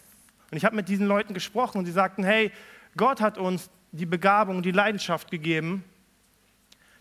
Und 0.51 0.57
ich 0.57 0.65
habe 0.65 0.77
mit 0.77 0.89
diesen 0.89 1.07
Leuten 1.07 1.35
gesprochen 1.35 1.79
und 1.79 1.87
sie 1.87 1.93
sagten, 1.93 2.25
hey, 2.25 2.53
Gott 2.97 3.21
hat 3.21 3.39
uns 3.39 3.71
die 3.93 4.07
Begabung, 4.07 4.63
die 4.63 4.73
Leidenschaft 4.73 5.31
gegeben, 5.31 5.85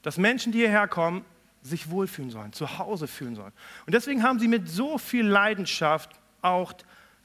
dass 0.01 0.17
Menschen, 0.17 0.51
die 0.51 0.59
hierher 0.59 0.87
kommen, 0.87 1.25
sich 1.61 1.89
wohlfühlen 1.89 2.31
sollen, 2.31 2.53
zu 2.53 2.77
Hause 2.77 3.07
fühlen 3.07 3.35
sollen. 3.35 3.51
Und 3.85 3.93
deswegen 3.93 4.23
haben 4.23 4.39
sie 4.39 4.47
mit 4.47 4.69
so 4.69 4.97
viel 4.97 5.25
Leidenschaft 5.25 6.18
auch 6.41 6.73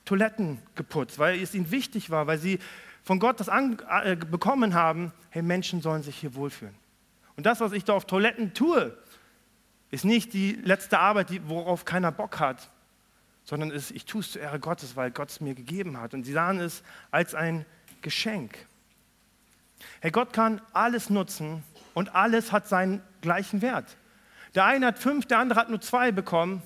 Toiletten 0.04 0.58
geputzt, 0.74 1.18
weil 1.18 1.40
es 1.40 1.54
ihnen 1.54 1.70
wichtig 1.70 2.10
war, 2.10 2.26
weil 2.26 2.38
sie 2.38 2.58
von 3.02 3.18
Gott 3.18 3.40
das 3.40 3.48
an, 3.48 3.78
äh, 4.02 4.16
bekommen 4.16 4.74
haben, 4.74 5.12
hey, 5.30 5.42
Menschen 5.42 5.82
sollen 5.82 6.02
sich 6.02 6.16
hier 6.16 6.34
wohlfühlen. 6.34 6.74
Und 7.36 7.46
das, 7.46 7.60
was 7.60 7.72
ich 7.72 7.84
da 7.84 7.94
auf 7.94 8.06
Toiletten 8.06 8.54
tue, 8.54 8.96
ist 9.90 10.04
nicht 10.04 10.32
die 10.32 10.52
letzte 10.52 10.98
Arbeit, 10.98 11.30
die, 11.30 11.48
worauf 11.48 11.84
keiner 11.84 12.12
Bock 12.12 12.40
hat, 12.40 12.70
sondern 13.44 13.70
ist, 13.70 13.90
ich 13.90 14.06
tue 14.06 14.20
es 14.20 14.32
zur 14.32 14.42
Ehre 14.42 14.58
Gottes, 14.58 14.96
weil 14.96 15.10
Gott 15.10 15.30
es 15.30 15.40
mir 15.40 15.54
gegeben 15.54 16.00
hat. 16.00 16.14
Und 16.14 16.24
sie 16.24 16.32
sahen 16.32 16.60
es 16.60 16.82
als 17.10 17.34
ein 17.34 17.66
Geschenk. 18.02 18.66
Hey, 20.00 20.10
Gott 20.10 20.32
kann 20.32 20.60
alles 20.72 21.10
nutzen 21.10 21.62
und 21.92 22.14
alles 22.14 22.52
hat 22.52 22.68
seinen 22.68 23.02
gleichen 23.20 23.60
Wert. 23.62 23.96
Der 24.54 24.64
eine 24.64 24.86
hat 24.86 24.98
fünf, 24.98 25.26
der 25.26 25.38
andere 25.38 25.60
hat 25.60 25.68
nur 25.68 25.80
zwei 25.80 26.12
bekommen, 26.12 26.62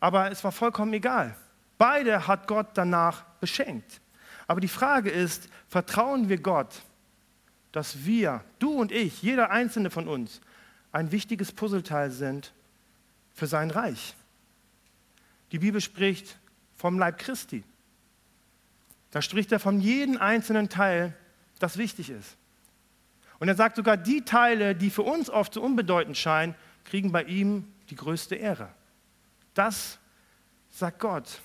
aber 0.00 0.30
es 0.30 0.42
war 0.44 0.52
vollkommen 0.52 0.92
egal. 0.92 1.36
Beide 1.78 2.26
hat 2.26 2.46
Gott 2.48 2.68
danach 2.74 3.22
beschenkt. 3.40 4.00
Aber 4.46 4.60
die 4.60 4.68
Frage 4.68 5.10
ist, 5.10 5.48
vertrauen 5.68 6.28
wir 6.28 6.38
Gott, 6.38 6.82
dass 7.72 8.04
wir, 8.04 8.44
du 8.58 8.72
und 8.72 8.90
ich, 8.90 9.22
jeder 9.22 9.50
einzelne 9.50 9.90
von 9.90 10.08
uns, 10.08 10.40
ein 10.90 11.12
wichtiges 11.12 11.52
Puzzleteil 11.52 12.10
sind 12.10 12.52
für 13.32 13.46
sein 13.46 13.70
Reich? 13.70 14.16
Die 15.52 15.60
Bibel 15.60 15.80
spricht 15.80 16.38
vom 16.74 16.98
Leib 16.98 17.18
Christi. 17.18 17.62
Da 19.10 19.22
spricht 19.22 19.52
er 19.52 19.60
von 19.60 19.80
jedem 19.80 20.18
einzelnen 20.18 20.68
Teil, 20.68 21.14
das 21.58 21.78
wichtig 21.78 22.10
ist. 22.10 22.36
Und 23.38 23.48
er 23.48 23.54
sagt 23.54 23.76
sogar, 23.76 23.96
die 23.96 24.24
Teile, 24.24 24.74
die 24.74 24.90
für 24.90 25.02
uns 25.02 25.30
oft 25.30 25.54
so 25.54 25.62
unbedeutend 25.62 26.16
scheinen, 26.16 26.54
kriegen 26.84 27.12
bei 27.12 27.22
ihm 27.24 27.72
die 27.90 27.96
größte 27.96 28.34
Ehre. 28.34 28.68
Das 29.54 29.98
sagt 30.70 30.98
Gott. 30.98 31.40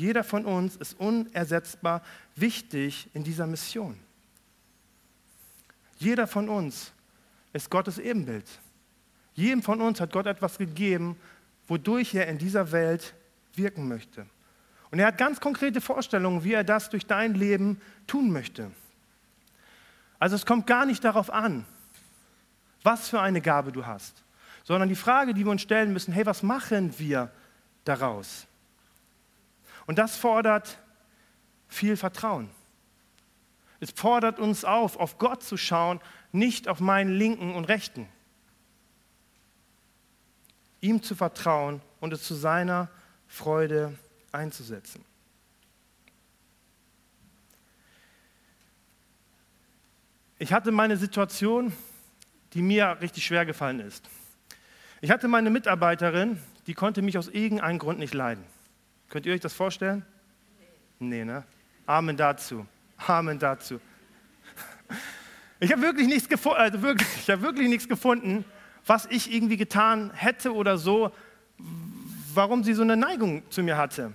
Jeder 0.00 0.24
von 0.24 0.46
uns 0.46 0.76
ist 0.76 0.98
unersetzbar 0.98 2.00
wichtig 2.34 3.10
in 3.12 3.22
dieser 3.22 3.46
Mission. 3.46 3.98
Jeder 5.98 6.26
von 6.26 6.48
uns 6.48 6.90
ist 7.52 7.68
Gottes 7.68 7.98
Ebenbild. 7.98 8.46
Jedem 9.34 9.62
von 9.62 9.82
uns 9.82 10.00
hat 10.00 10.10
Gott 10.10 10.24
etwas 10.24 10.56
gegeben, 10.56 11.16
wodurch 11.68 12.14
er 12.14 12.28
in 12.28 12.38
dieser 12.38 12.72
Welt 12.72 13.12
wirken 13.54 13.88
möchte. 13.88 14.24
Und 14.90 15.00
er 15.00 15.08
hat 15.08 15.18
ganz 15.18 15.38
konkrete 15.38 15.82
Vorstellungen, 15.82 16.44
wie 16.44 16.54
er 16.54 16.64
das 16.64 16.88
durch 16.88 17.04
dein 17.04 17.34
Leben 17.34 17.78
tun 18.06 18.32
möchte. 18.32 18.70
Also 20.18 20.34
es 20.34 20.46
kommt 20.46 20.66
gar 20.66 20.86
nicht 20.86 21.04
darauf 21.04 21.28
an, 21.30 21.66
was 22.82 23.10
für 23.10 23.20
eine 23.20 23.42
Gabe 23.42 23.70
du 23.70 23.84
hast, 23.84 24.22
sondern 24.64 24.88
die 24.88 24.96
Frage, 24.96 25.34
die 25.34 25.44
wir 25.44 25.52
uns 25.52 25.60
stellen 25.60 25.92
müssen, 25.92 26.14
hey, 26.14 26.24
was 26.24 26.42
machen 26.42 26.98
wir 26.98 27.30
daraus? 27.84 28.46
Und 29.90 29.96
das 29.98 30.16
fordert 30.16 30.78
viel 31.66 31.96
Vertrauen. 31.96 32.48
Es 33.80 33.90
fordert 33.90 34.38
uns 34.38 34.64
auf, 34.64 34.96
auf 34.96 35.18
Gott 35.18 35.42
zu 35.42 35.56
schauen, 35.56 35.98
nicht 36.30 36.68
auf 36.68 36.78
meinen 36.78 37.10
linken 37.10 37.56
und 37.56 37.64
rechten. 37.64 38.06
Ihm 40.80 41.02
zu 41.02 41.16
vertrauen 41.16 41.82
und 41.98 42.12
es 42.12 42.22
zu 42.22 42.36
seiner 42.36 42.88
Freude 43.26 43.98
einzusetzen. 44.30 45.04
Ich 50.38 50.52
hatte 50.52 50.70
meine 50.70 50.98
Situation, 50.98 51.72
die 52.52 52.62
mir 52.62 52.96
richtig 53.00 53.26
schwer 53.26 53.44
gefallen 53.44 53.80
ist. 53.80 54.08
Ich 55.00 55.10
hatte 55.10 55.26
meine 55.26 55.50
Mitarbeiterin, 55.50 56.40
die 56.68 56.74
konnte 56.74 57.02
mich 57.02 57.18
aus 57.18 57.26
irgendeinem 57.26 57.80
Grund 57.80 57.98
nicht 57.98 58.14
leiden. 58.14 58.44
Könnt 59.10 59.26
ihr 59.26 59.34
euch 59.34 59.40
das 59.40 59.52
vorstellen? 59.52 60.06
Nee, 61.00 61.24
ne? 61.24 61.44
Amen 61.84 62.16
dazu. 62.16 62.66
Amen 63.06 63.38
dazu. 63.38 63.80
Ich 65.62 65.70
habe 65.70 65.82
wirklich 65.82 66.06
nichts 66.06 66.26
gefunden, 66.26 66.58
also 66.58 66.80
wirklich, 66.80 67.06
ich 67.18 67.42
wirklich 67.42 67.68
nichts 67.68 67.86
gefunden, 67.86 68.46
was 68.86 69.04
ich 69.10 69.30
irgendwie 69.30 69.58
getan 69.58 70.10
hätte 70.14 70.54
oder 70.54 70.78
so, 70.78 71.12
warum 72.32 72.64
sie 72.64 72.72
so 72.72 72.80
eine 72.80 72.96
Neigung 72.96 73.42
zu 73.50 73.62
mir 73.62 73.76
hatte. 73.76 74.10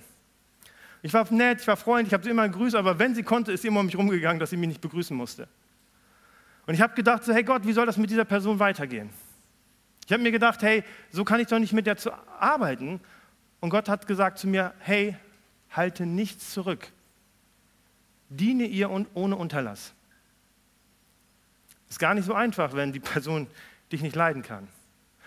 Ich 1.04 1.14
war 1.14 1.32
nett, 1.32 1.62
ich 1.62 1.68
war 1.68 1.78
freundlich, 1.78 2.08
ich 2.08 2.14
habe 2.16 2.24
sie 2.24 2.32
immer 2.32 2.50
gegrüßt, 2.50 2.76
aber 2.76 2.98
wenn 2.98 3.14
sie 3.14 3.22
konnte, 3.22 3.52
ist 3.52 3.62
sie 3.62 3.68
immer 3.68 3.82
um 3.82 3.86
mich 3.86 3.96
rumgegangen, 3.96 4.40
dass 4.40 4.50
sie 4.50 4.58
mich 4.58 4.70
nicht 4.70 4.82
begrüßen 4.82 5.16
musste. 5.16 5.48
Und 6.66 6.74
ich 6.74 6.82
habe 6.82 6.96
gedacht, 6.96 7.24
so, 7.24 7.32
hey 7.32 7.44
Gott, 7.44 7.64
wie 7.64 7.74
soll 7.74 7.86
das 7.86 7.98
mit 7.98 8.10
dieser 8.10 8.26
Person 8.26 8.58
weitergehen? 8.58 9.12
Ich 10.08 10.12
habe 10.12 10.24
mir 10.24 10.32
gedacht, 10.32 10.64
hey, 10.64 10.84
so 11.12 11.24
kann 11.24 11.40
ich 11.40 11.46
doch 11.46 11.60
nicht 11.60 11.74
mit 11.74 11.86
der 11.86 11.98
zu 11.98 12.12
arbeiten. 12.40 13.00
Und 13.66 13.72
Gott 13.72 13.90
hat 13.90 14.06
gesagt 14.06 14.38
zu 14.38 14.46
mir, 14.46 14.76
hey, 14.78 15.18
halte 15.72 16.06
nichts 16.06 16.52
zurück. 16.52 16.88
Diene 18.30 18.66
ihr 18.66 18.92
ohne 18.92 19.36
Unterlass. 19.36 19.92
Ist 21.90 21.98
gar 21.98 22.14
nicht 22.14 22.26
so 22.26 22.36
einfach, 22.36 22.74
wenn 22.74 22.94
die 22.94 23.00
Person 23.00 23.48
dich 23.92 24.04
nicht 24.04 24.16
leiden 24.16 24.44
kann. 24.44 24.68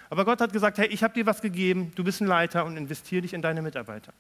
Aber 0.09 0.25
Gott 0.25 0.41
hat 0.41 0.53
gesagt, 0.53 0.79
hey, 0.79 0.87
ich 0.87 1.03
habe 1.03 1.15
dir 1.15 1.27
was 1.27 1.43
gegeben, 1.43 1.91
du 1.97 2.05
bist 2.05 2.21
ein 2.21 2.29
Leiter 2.29 2.65
und 2.65 2.77
investiere 2.77 3.23
dich 3.23 3.35
in 3.35 3.43
deine 3.43 3.61
Mitarbeiter. 3.61 4.13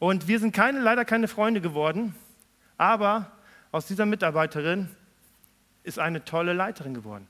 Und 0.00 0.26
wir 0.26 0.40
sind 0.40 0.52
keine, 0.52 0.80
leider 0.80 1.04
keine 1.04 1.28
Freunde 1.28 1.60
geworden, 1.60 2.16
aber 2.78 3.30
aus 3.70 3.86
dieser 3.86 4.06
Mitarbeiterin 4.06 4.88
ist 5.84 6.00
eine 6.00 6.24
tolle 6.24 6.52
Leiterin 6.52 6.94
geworden. 6.94 7.28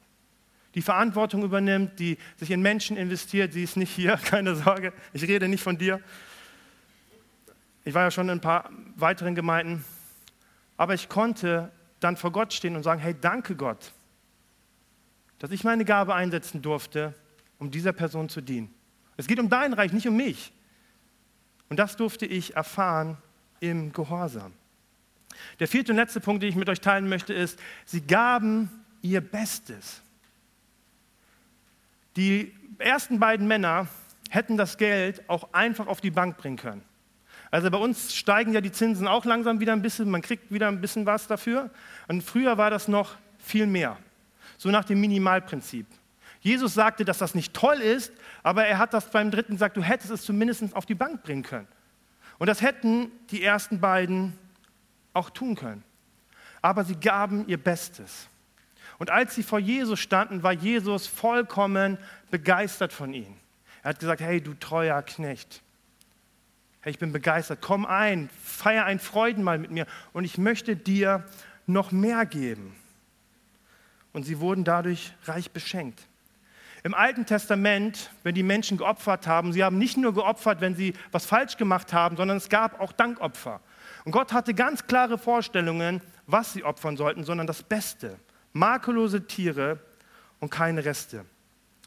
Die 0.74 0.82
Verantwortung 0.82 1.42
übernimmt, 1.42 1.98
die 1.98 2.18
sich 2.36 2.50
in 2.50 2.62
Menschen 2.62 2.96
investiert, 2.96 3.52
sie 3.52 3.62
ist 3.62 3.76
nicht 3.76 3.90
hier, 3.90 4.16
keine 4.24 4.54
Sorge, 4.56 4.92
ich 5.12 5.22
rede 5.22 5.48
nicht 5.48 5.62
von 5.62 5.78
dir. 5.78 6.00
Ich 7.84 7.94
war 7.94 8.04
ja 8.04 8.10
schon 8.10 8.28
in 8.28 8.38
ein 8.38 8.40
paar 8.40 8.70
weiteren 8.96 9.34
Gemeinden, 9.34 9.84
aber 10.76 10.94
ich 10.94 11.08
konnte 11.08 11.70
dann 12.00 12.16
vor 12.16 12.32
Gott 12.32 12.52
stehen 12.52 12.76
und 12.76 12.82
sagen, 12.82 13.00
hey, 13.00 13.14
danke 13.20 13.56
Gott, 13.56 13.92
dass 15.38 15.50
ich 15.50 15.64
meine 15.64 15.84
Gabe 15.84 16.14
einsetzen 16.14 16.62
durfte, 16.62 17.14
um 17.58 17.70
dieser 17.70 17.92
Person 17.92 18.28
zu 18.28 18.40
dienen. 18.40 18.72
Es 19.16 19.26
geht 19.26 19.38
um 19.38 19.48
dein 19.48 19.72
Reich, 19.72 19.92
nicht 19.92 20.08
um 20.08 20.16
mich. 20.16 20.52
Und 21.68 21.78
das 21.78 21.96
durfte 21.96 22.26
ich 22.26 22.54
erfahren 22.54 23.16
im 23.60 23.92
Gehorsam. 23.92 24.52
Der 25.58 25.68
vierte 25.68 25.92
und 25.92 25.96
letzte 25.96 26.20
Punkt, 26.20 26.42
den 26.42 26.50
ich 26.50 26.56
mit 26.56 26.68
euch 26.68 26.80
teilen 26.80 27.08
möchte, 27.08 27.32
ist, 27.32 27.58
sie 27.84 28.00
gaben 28.02 28.70
ihr 29.00 29.20
Bestes. 29.20 30.01
Die 32.16 32.54
ersten 32.78 33.18
beiden 33.18 33.46
Männer 33.46 33.88
hätten 34.30 34.56
das 34.56 34.78
Geld 34.78 35.28
auch 35.28 35.52
einfach 35.52 35.86
auf 35.86 36.00
die 36.00 36.10
Bank 36.10 36.36
bringen 36.36 36.56
können. 36.56 36.82
Also 37.50 37.70
bei 37.70 37.78
uns 37.78 38.14
steigen 38.14 38.52
ja 38.52 38.60
die 38.60 38.72
Zinsen 38.72 39.06
auch 39.06 39.24
langsam 39.24 39.60
wieder 39.60 39.72
ein 39.72 39.82
bisschen, 39.82 40.10
man 40.10 40.22
kriegt 40.22 40.52
wieder 40.52 40.68
ein 40.68 40.80
bisschen 40.80 41.04
was 41.04 41.26
dafür. 41.26 41.70
Und 42.08 42.22
früher 42.22 42.56
war 42.56 42.70
das 42.70 42.88
noch 42.88 43.16
viel 43.38 43.66
mehr 43.66 43.98
so 44.62 44.70
nach 44.70 44.84
dem 44.84 45.00
Minimalprinzip. 45.00 45.86
Jesus 46.40 46.74
sagte, 46.74 47.04
dass 47.04 47.18
das 47.18 47.34
nicht 47.34 47.52
toll 47.52 47.80
ist, 47.80 48.12
aber 48.44 48.64
er 48.64 48.78
hat 48.78 48.94
das 48.94 49.10
beim 49.10 49.32
dritten 49.32 49.54
gesagt, 49.54 49.76
du 49.76 49.82
hättest 49.82 50.12
es 50.12 50.22
zumindest 50.22 50.74
auf 50.76 50.86
die 50.86 50.94
Bank 50.94 51.24
bringen 51.24 51.42
können. 51.42 51.66
Und 52.38 52.46
das 52.46 52.62
hätten 52.62 53.10
die 53.30 53.42
ersten 53.42 53.80
beiden 53.80 54.38
auch 55.14 55.30
tun 55.30 55.56
können. 55.56 55.82
Aber 56.60 56.84
sie 56.84 56.94
gaben 56.94 57.46
ihr 57.48 57.56
Bestes. 57.58 58.28
Und 59.02 59.10
als 59.10 59.34
sie 59.34 59.42
vor 59.42 59.58
Jesus 59.58 59.98
standen, 59.98 60.44
war 60.44 60.52
Jesus 60.52 61.08
vollkommen 61.08 61.98
begeistert 62.30 62.92
von 62.92 63.12
ihnen. 63.12 63.36
Er 63.82 63.88
hat 63.88 63.98
gesagt, 63.98 64.20
hey, 64.20 64.40
du 64.40 64.54
treuer 64.54 65.02
Knecht. 65.02 65.60
Hey, 66.82 66.92
ich 66.92 67.00
bin 67.00 67.10
begeistert. 67.10 67.58
Komm 67.60 67.84
ein, 67.84 68.30
feier 68.44 68.84
ein 68.84 69.00
Freudenmal 69.00 69.58
mit 69.58 69.72
mir 69.72 69.88
und 70.12 70.22
ich 70.22 70.38
möchte 70.38 70.76
dir 70.76 71.24
noch 71.66 71.90
mehr 71.90 72.26
geben 72.26 72.76
und 74.12 74.22
sie 74.22 74.38
wurden 74.38 74.62
dadurch 74.62 75.12
reich 75.24 75.50
beschenkt. 75.50 76.06
Im 76.84 76.94
Alten 76.94 77.26
Testament, 77.26 78.12
wenn 78.22 78.36
die 78.36 78.44
Menschen 78.44 78.78
geopfert 78.78 79.26
haben, 79.26 79.52
sie 79.52 79.64
haben 79.64 79.78
nicht 79.78 79.96
nur 79.96 80.14
geopfert, 80.14 80.60
wenn 80.60 80.76
sie 80.76 80.94
was 81.10 81.26
falsch 81.26 81.56
gemacht 81.56 81.92
haben, 81.92 82.16
sondern 82.16 82.36
es 82.36 82.48
gab 82.48 82.78
auch 82.78 82.92
Dankopfer. 82.92 83.62
Und 84.04 84.12
Gott 84.12 84.32
hatte 84.32 84.54
ganz 84.54 84.86
klare 84.86 85.18
Vorstellungen, 85.18 86.00
was 86.28 86.52
sie 86.52 86.62
opfern 86.62 86.96
sollten, 86.96 87.24
sondern 87.24 87.48
das 87.48 87.64
Beste. 87.64 88.16
Makellose 88.52 89.26
Tiere 89.26 89.78
und 90.40 90.50
keine 90.50 90.84
Reste. 90.84 91.24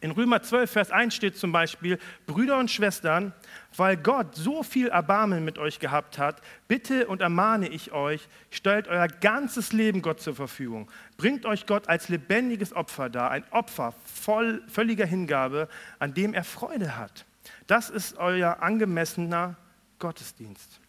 In 0.01 0.11
Römer 0.11 0.43
12, 0.43 0.69
Vers 0.69 0.91
1 0.91 1.15
steht 1.15 1.37
zum 1.37 1.51
Beispiel, 1.51 1.97
Brüder 2.27 2.59
und 2.59 2.69
Schwestern, 2.69 3.33
weil 3.75 3.97
Gott 3.97 4.35
so 4.35 4.61
viel 4.61 4.89
Erbarmen 4.89 5.45
mit 5.45 5.57
euch 5.57 5.79
gehabt 5.79 6.19
hat, 6.19 6.41
bitte 6.67 7.07
und 7.07 7.21
ermahne 7.21 7.69
ich 7.69 7.91
euch, 7.91 8.27
stellt 8.51 8.87
euer 8.87 9.07
ganzes 9.07 9.71
Leben 9.71 10.01
Gott 10.01 10.19
zur 10.21 10.35
Verfügung. 10.35 10.91
Bringt 11.17 11.45
euch 11.45 11.65
Gott 11.65 11.87
als 11.87 12.09
lebendiges 12.09 12.73
Opfer 12.73 13.09
dar, 13.09 13.31
ein 13.31 13.45
Opfer 13.51 13.93
voll, 14.03 14.61
völliger 14.67 15.05
Hingabe, 15.05 15.69
an 15.97 16.13
dem 16.13 16.33
er 16.33 16.43
Freude 16.43 16.97
hat. 16.97 17.25
Das 17.65 17.89
ist 17.89 18.17
euer 18.17 18.61
angemessener 18.61 19.55
Gottesdienst. 19.99 20.81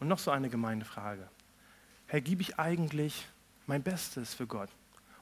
Und 0.00 0.08
noch 0.08 0.18
so 0.18 0.30
eine 0.30 0.50
gemeine 0.50 0.84
Frage. 0.84 1.28
Herr, 2.06 2.20
gebe 2.20 2.42
ich 2.42 2.58
eigentlich 2.58 3.26
mein 3.70 3.82
Bestes 3.84 4.34
für 4.34 4.48
Gott? 4.48 4.68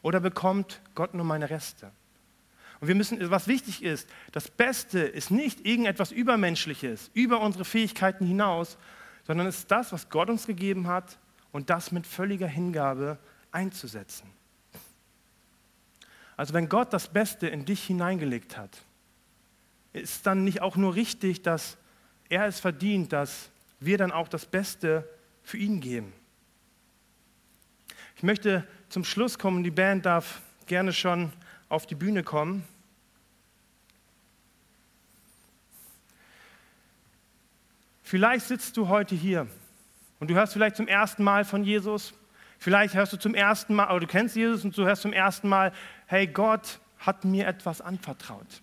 Oder 0.01 0.21
bekommt 0.21 0.81
Gott 0.95 1.13
nur 1.13 1.25
meine 1.25 1.51
Reste? 1.51 1.93
Und 2.81 2.89
wir 2.89 2.95
müssen, 2.95 3.31
was 3.31 3.47
wichtig 3.47 3.83
ist, 3.83 4.09
das 4.33 4.49
Beste 4.49 5.01
ist 5.01 5.31
nicht 5.31 5.67
irgendetwas 5.67 6.13
Übermenschliches, 6.13 7.11
über 7.13 7.41
unsere 7.41 7.67
Fähigkeiten 7.67 8.25
hinaus, 8.25 8.79
sondern 9.27 9.47
es 9.47 9.59
ist 9.59 9.71
das, 9.71 9.93
was 9.93 10.09
Gott 10.09 10.31
uns 10.31 10.47
gegeben 10.47 10.87
hat 10.87 11.19
und 11.53 11.69
das 11.69 11.93
mit 11.93 12.07
völliger 12.07 12.47
Hingabe 12.47 13.19
einzusetzen. 13.53 14.31
Also 16.39 16.55
wenn 16.55 16.71
Gott 16.71 16.93
das 16.93 17.09
Beste 17.09 17.49
in 17.49 17.67
dich 17.67 17.85
hineingelegt 17.85 18.57
hat, 18.57 18.79
ist 19.93 20.25
dann 20.27 20.45
nicht 20.45 20.63
auch 20.63 20.77
nur 20.77 20.95
richtig, 20.95 21.43
dass 21.43 21.77
er 22.31 22.47
es 22.47 22.61
verdient, 22.61 23.13
dass 23.13 23.51
wir 23.81 23.99
dann 23.99 24.13
auch 24.13 24.29
das 24.29 24.47
Beste 24.47 25.07
für 25.43 25.59
ihn 25.59 25.81
geben. 25.81 26.15
Ich 28.19 28.25
möchte 28.25 28.67
zum 28.89 29.05
Schluss 29.05 29.39
kommen, 29.39 29.63
die 29.63 29.71
Band 29.71 30.05
darf 30.05 30.43
gerne 30.67 30.93
schon 30.93 31.33
auf 31.69 31.87
die 31.87 31.95
Bühne 31.95 32.25
kommen. 32.25 32.67
Vielleicht 38.03 38.47
sitzt 38.47 38.77
du 38.77 38.89
heute 38.89 39.15
hier 39.15 39.47
und 40.19 40.29
du 40.33 40.35
hörst 40.35 40.53
vielleicht 40.53 40.75
zum 40.75 40.89
ersten 40.89 41.23
Mal 41.23 41.45
von 41.45 41.63
Jesus. 41.63 42.13
Vielleicht 42.59 42.95
hörst 42.95 43.13
du 43.13 43.19
zum 43.19 43.37
ersten 43.37 43.77
Mal, 43.77 43.89
oder 43.89 44.01
du 44.01 44.09
kennst 44.09 44.35
Jesus 44.35 44.65
und 44.65 44.77
du 44.77 44.85
hörst 44.85 45.03
zum 45.03 45.13
ersten 45.13 45.49
Mal, 45.49 45.73
hey, 46.07 46.27
Gott 46.27 46.81
hat 46.99 47.25
mir 47.25 47.47
etwas 47.47 47.81
anvertraut. 47.81 48.63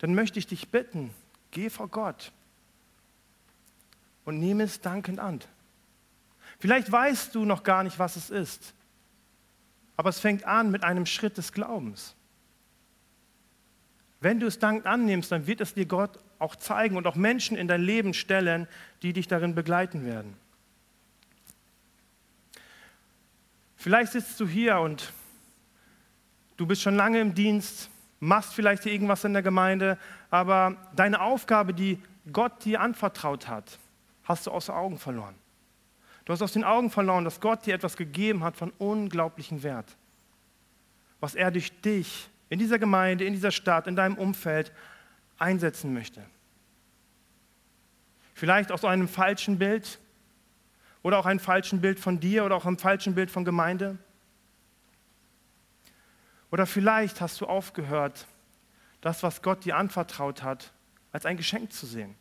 Dann 0.00 0.14
möchte 0.14 0.38
ich 0.38 0.46
dich 0.46 0.68
bitten, 0.68 1.14
geh 1.50 1.70
vor 1.70 1.88
Gott 1.88 2.30
und 4.26 4.38
nehme 4.38 4.64
es 4.64 4.82
dankend 4.82 5.18
an. 5.18 5.40
Vielleicht 6.58 6.90
weißt 6.90 7.34
du 7.34 7.44
noch 7.44 7.62
gar 7.62 7.82
nicht, 7.82 7.98
was 7.98 8.16
es 8.16 8.30
ist. 8.30 8.74
Aber 9.96 10.10
es 10.10 10.20
fängt 10.20 10.44
an 10.44 10.70
mit 10.70 10.84
einem 10.84 11.06
Schritt 11.06 11.38
des 11.38 11.52
Glaubens. 11.52 12.14
Wenn 14.20 14.40
du 14.40 14.46
es 14.46 14.58
dankend 14.58 14.86
annimmst, 14.86 15.30
dann 15.30 15.46
wird 15.46 15.60
es 15.60 15.74
dir 15.74 15.86
Gott 15.86 16.18
auch 16.38 16.56
zeigen 16.56 16.96
und 16.96 17.06
auch 17.06 17.14
Menschen 17.14 17.56
in 17.56 17.68
dein 17.68 17.82
Leben 17.82 18.14
stellen, 18.14 18.66
die 19.02 19.12
dich 19.12 19.28
darin 19.28 19.54
begleiten 19.54 20.04
werden. 20.04 20.36
Vielleicht 23.76 24.12
sitzt 24.12 24.40
du 24.40 24.46
hier 24.46 24.80
und 24.80 25.12
du 26.56 26.66
bist 26.66 26.82
schon 26.82 26.96
lange 26.96 27.20
im 27.20 27.34
Dienst, 27.34 27.90
machst 28.18 28.54
vielleicht 28.54 28.82
hier 28.82 28.92
irgendwas 28.92 29.22
in 29.22 29.32
der 29.32 29.42
Gemeinde, 29.42 29.98
aber 30.30 30.76
deine 30.96 31.20
Aufgabe, 31.20 31.72
die 31.72 32.02
Gott 32.32 32.64
dir 32.64 32.80
anvertraut 32.80 33.46
hat, 33.46 33.78
hast 34.24 34.46
du 34.46 34.50
aus 34.50 34.66
den 34.66 34.74
Augen 34.74 34.98
verloren. 34.98 35.36
Du 36.28 36.34
hast 36.34 36.42
aus 36.42 36.52
den 36.52 36.62
Augen 36.62 36.90
verloren, 36.90 37.24
dass 37.24 37.40
Gott 37.40 37.64
dir 37.64 37.74
etwas 37.74 37.96
gegeben 37.96 38.44
hat 38.44 38.54
von 38.54 38.70
unglaublichem 38.76 39.62
Wert. 39.62 39.96
Was 41.20 41.34
er 41.34 41.50
durch 41.50 41.80
dich 41.80 42.28
in 42.50 42.58
dieser 42.58 42.78
Gemeinde, 42.78 43.24
in 43.24 43.32
dieser 43.32 43.50
Stadt, 43.50 43.86
in 43.86 43.96
deinem 43.96 44.18
Umfeld 44.18 44.70
einsetzen 45.38 45.94
möchte. 45.94 46.22
Vielleicht 48.34 48.70
aus 48.70 48.84
einem 48.84 49.08
falschen 49.08 49.58
Bild 49.58 49.98
oder 51.00 51.18
auch 51.18 51.24
einem 51.24 51.40
falschen 51.40 51.80
Bild 51.80 51.98
von 51.98 52.20
dir 52.20 52.44
oder 52.44 52.56
auch 52.56 52.66
einem 52.66 52.76
falschen 52.76 53.14
Bild 53.14 53.30
von 53.30 53.46
Gemeinde. 53.46 53.96
Oder 56.50 56.66
vielleicht 56.66 57.22
hast 57.22 57.40
du 57.40 57.46
aufgehört, 57.46 58.26
das, 59.00 59.22
was 59.22 59.40
Gott 59.40 59.64
dir 59.64 59.78
anvertraut 59.78 60.42
hat, 60.42 60.74
als 61.10 61.24
ein 61.24 61.38
Geschenk 61.38 61.72
zu 61.72 61.86
sehen. 61.86 62.16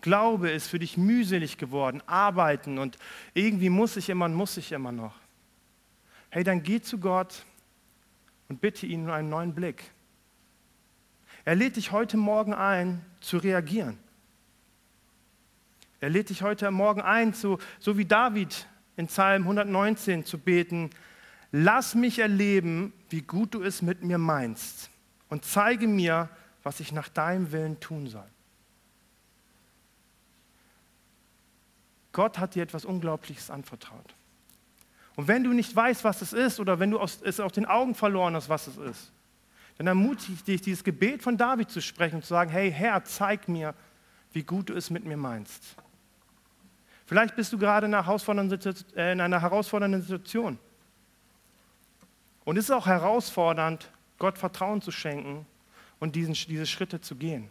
Glaube 0.00 0.50
ist 0.50 0.68
für 0.68 0.78
dich 0.78 0.96
mühselig 0.96 1.58
geworden, 1.58 2.02
arbeiten 2.06 2.78
und 2.78 2.98
irgendwie 3.34 3.70
muss 3.70 3.96
ich 3.96 4.08
immer 4.08 4.26
und 4.26 4.34
muss 4.34 4.56
ich 4.56 4.72
immer 4.72 4.92
noch. 4.92 5.14
Hey, 6.30 6.44
dann 6.44 6.62
geh 6.62 6.80
zu 6.80 6.98
Gott 6.98 7.44
und 8.48 8.60
bitte 8.60 8.86
ihn 8.86 9.04
um 9.04 9.10
einen 9.10 9.28
neuen 9.28 9.54
Blick. 9.54 9.90
Er 11.44 11.54
lädt 11.54 11.76
dich 11.76 11.92
heute 11.92 12.16
Morgen 12.16 12.54
ein, 12.54 13.04
zu 13.20 13.38
reagieren. 13.38 13.98
Er 16.00 16.10
lädt 16.10 16.28
dich 16.28 16.42
heute 16.42 16.70
Morgen 16.70 17.00
ein, 17.00 17.34
zu, 17.34 17.58
so 17.80 17.98
wie 17.98 18.04
David 18.04 18.66
in 18.96 19.06
Psalm 19.06 19.42
119 19.42 20.24
zu 20.24 20.38
beten, 20.38 20.90
lass 21.50 21.94
mich 21.94 22.18
erleben, 22.18 22.92
wie 23.10 23.22
gut 23.22 23.54
du 23.54 23.62
es 23.62 23.82
mit 23.82 24.02
mir 24.02 24.18
meinst 24.18 24.90
und 25.28 25.44
zeige 25.44 25.88
mir, 25.88 26.28
was 26.62 26.80
ich 26.80 26.92
nach 26.92 27.08
deinem 27.08 27.50
Willen 27.50 27.80
tun 27.80 28.06
soll. 28.06 28.28
Gott 32.18 32.40
hat 32.40 32.56
dir 32.56 32.64
etwas 32.64 32.84
Unglaubliches 32.84 33.48
anvertraut. 33.48 34.12
Und 35.14 35.28
wenn 35.28 35.44
du 35.44 35.52
nicht 35.52 35.76
weißt, 35.76 36.02
was 36.02 36.20
es 36.20 36.32
ist, 36.32 36.58
oder 36.58 36.80
wenn 36.80 36.90
du 36.90 36.98
es 36.98 37.38
aus 37.38 37.52
den 37.52 37.64
Augen 37.64 37.94
verloren 37.94 38.34
hast, 38.34 38.48
was 38.48 38.66
es 38.66 38.76
ist, 38.76 39.12
dann 39.76 39.86
ermutige 39.86 40.32
ich 40.32 40.42
dich, 40.42 40.60
dieses 40.60 40.82
Gebet 40.82 41.22
von 41.22 41.36
David 41.36 41.70
zu 41.70 41.80
sprechen 41.80 42.16
und 42.16 42.22
zu 42.22 42.30
sagen, 42.30 42.50
hey 42.50 42.72
Herr, 42.72 43.04
zeig 43.04 43.46
mir, 43.46 43.72
wie 44.32 44.42
gut 44.42 44.68
du 44.68 44.74
es 44.74 44.90
mit 44.90 45.04
mir 45.04 45.16
meinst. 45.16 45.76
Vielleicht 47.06 47.36
bist 47.36 47.52
du 47.52 47.58
gerade 47.58 47.86
in 47.86 47.94
einer 47.94 48.04
herausfordernden 49.40 50.02
Situation. 50.02 50.58
Und 52.44 52.56
es 52.56 52.64
ist 52.64 52.72
auch 52.72 52.88
herausfordernd, 52.88 53.92
Gott 54.18 54.38
Vertrauen 54.38 54.82
zu 54.82 54.90
schenken 54.90 55.46
und 56.00 56.16
diesen, 56.16 56.34
diese 56.34 56.66
Schritte 56.66 57.00
zu 57.00 57.14
gehen. 57.14 57.48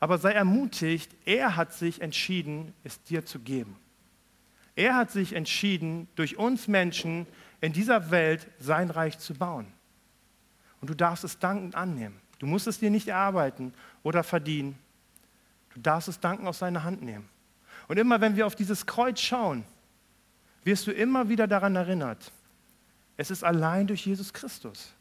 Aber 0.00 0.18
sei 0.18 0.32
ermutigt, 0.32 1.12
er 1.24 1.54
hat 1.54 1.72
sich 1.72 2.00
entschieden, 2.00 2.74
es 2.82 3.00
dir 3.04 3.24
zu 3.24 3.38
geben. 3.38 3.76
Er 4.76 4.96
hat 4.96 5.10
sich 5.10 5.34
entschieden, 5.34 6.08
durch 6.16 6.36
uns 6.36 6.68
Menschen 6.68 7.26
in 7.60 7.72
dieser 7.72 8.10
Welt 8.10 8.48
sein 8.58 8.90
Reich 8.90 9.18
zu 9.18 9.34
bauen. 9.34 9.66
Und 10.80 10.90
du 10.90 10.94
darfst 10.94 11.24
es 11.24 11.38
dankend 11.38 11.74
annehmen. 11.74 12.20
Du 12.38 12.46
musst 12.46 12.66
es 12.66 12.78
dir 12.78 12.90
nicht 12.90 13.08
erarbeiten 13.08 13.72
oder 14.02 14.22
verdienen. 14.22 14.78
Du 15.72 15.80
darfst 15.80 16.08
es 16.08 16.20
danken 16.20 16.46
aus 16.46 16.58
seiner 16.58 16.84
Hand 16.84 17.02
nehmen. 17.02 17.28
Und 17.88 17.98
immer 17.98 18.20
wenn 18.20 18.36
wir 18.36 18.46
auf 18.46 18.56
dieses 18.56 18.86
Kreuz 18.86 19.20
schauen, 19.20 19.64
wirst 20.64 20.86
du 20.86 20.92
immer 20.92 21.28
wieder 21.28 21.46
daran 21.46 21.76
erinnert, 21.76 22.32
es 23.16 23.30
ist 23.30 23.44
allein 23.44 23.86
durch 23.86 24.06
Jesus 24.06 24.32
Christus. 24.32 24.92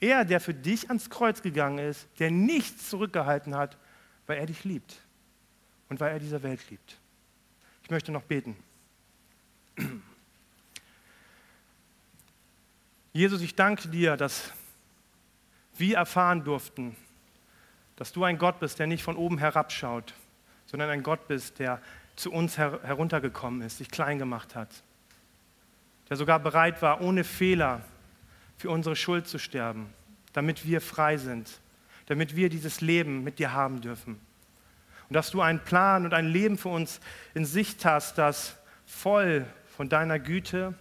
Er, 0.00 0.24
der 0.24 0.40
für 0.40 0.54
dich 0.54 0.88
ans 0.88 1.10
Kreuz 1.10 1.42
gegangen 1.42 1.78
ist, 1.78 2.06
der 2.18 2.30
nichts 2.30 2.88
zurückgehalten 2.90 3.56
hat, 3.56 3.76
weil 4.26 4.38
er 4.38 4.46
dich 4.46 4.64
liebt 4.64 5.00
und 5.88 6.00
weil 6.00 6.12
er 6.12 6.18
diese 6.18 6.42
Welt 6.42 6.60
liebt. 6.70 6.98
Ich 7.88 7.90
möchte 7.90 8.12
noch 8.12 8.24
beten. 8.24 8.54
Jesus, 13.14 13.40
ich 13.40 13.54
danke 13.54 13.88
dir, 13.88 14.18
dass 14.18 14.52
wir 15.78 15.96
erfahren 15.96 16.44
durften, 16.44 16.94
dass 17.96 18.12
du 18.12 18.24
ein 18.24 18.36
Gott 18.36 18.60
bist, 18.60 18.78
der 18.78 18.88
nicht 18.88 19.02
von 19.02 19.16
oben 19.16 19.38
herabschaut, 19.38 20.12
sondern 20.66 20.90
ein 20.90 21.02
Gott 21.02 21.28
bist, 21.28 21.60
der 21.60 21.80
zu 22.14 22.30
uns 22.30 22.58
her 22.58 22.78
heruntergekommen 22.82 23.62
ist, 23.62 23.78
sich 23.78 23.88
klein 23.90 24.18
gemacht 24.18 24.54
hat, 24.54 24.82
der 26.10 26.18
sogar 26.18 26.40
bereit 26.40 26.82
war, 26.82 27.00
ohne 27.00 27.24
Fehler 27.24 27.80
für 28.58 28.68
unsere 28.68 28.96
Schuld 28.96 29.26
zu 29.26 29.38
sterben, 29.38 29.88
damit 30.34 30.66
wir 30.66 30.82
frei 30.82 31.16
sind, 31.16 31.58
damit 32.04 32.36
wir 32.36 32.50
dieses 32.50 32.82
Leben 32.82 33.24
mit 33.24 33.38
dir 33.38 33.54
haben 33.54 33.80
dürfen. 33.80 34.20
Und 35.08 35.14
dass 35.14 35.30
du 35.30 35.40
einen 35.40 35.60
Plan 35.60 36.04
und 36.04 36.12
ein 36.12 36.26
Leben 36.26 36.58
für 36.58 36.68
uns 36.68 37.00
in 37.34 37.44
Sicht 37.44 37.84
hast, 37.84 38.18
das 38.18 38.56
voll 38.86 39.46
von 39.76 39.88
deiner 39.88 40.18
Güte, 40.18 40.74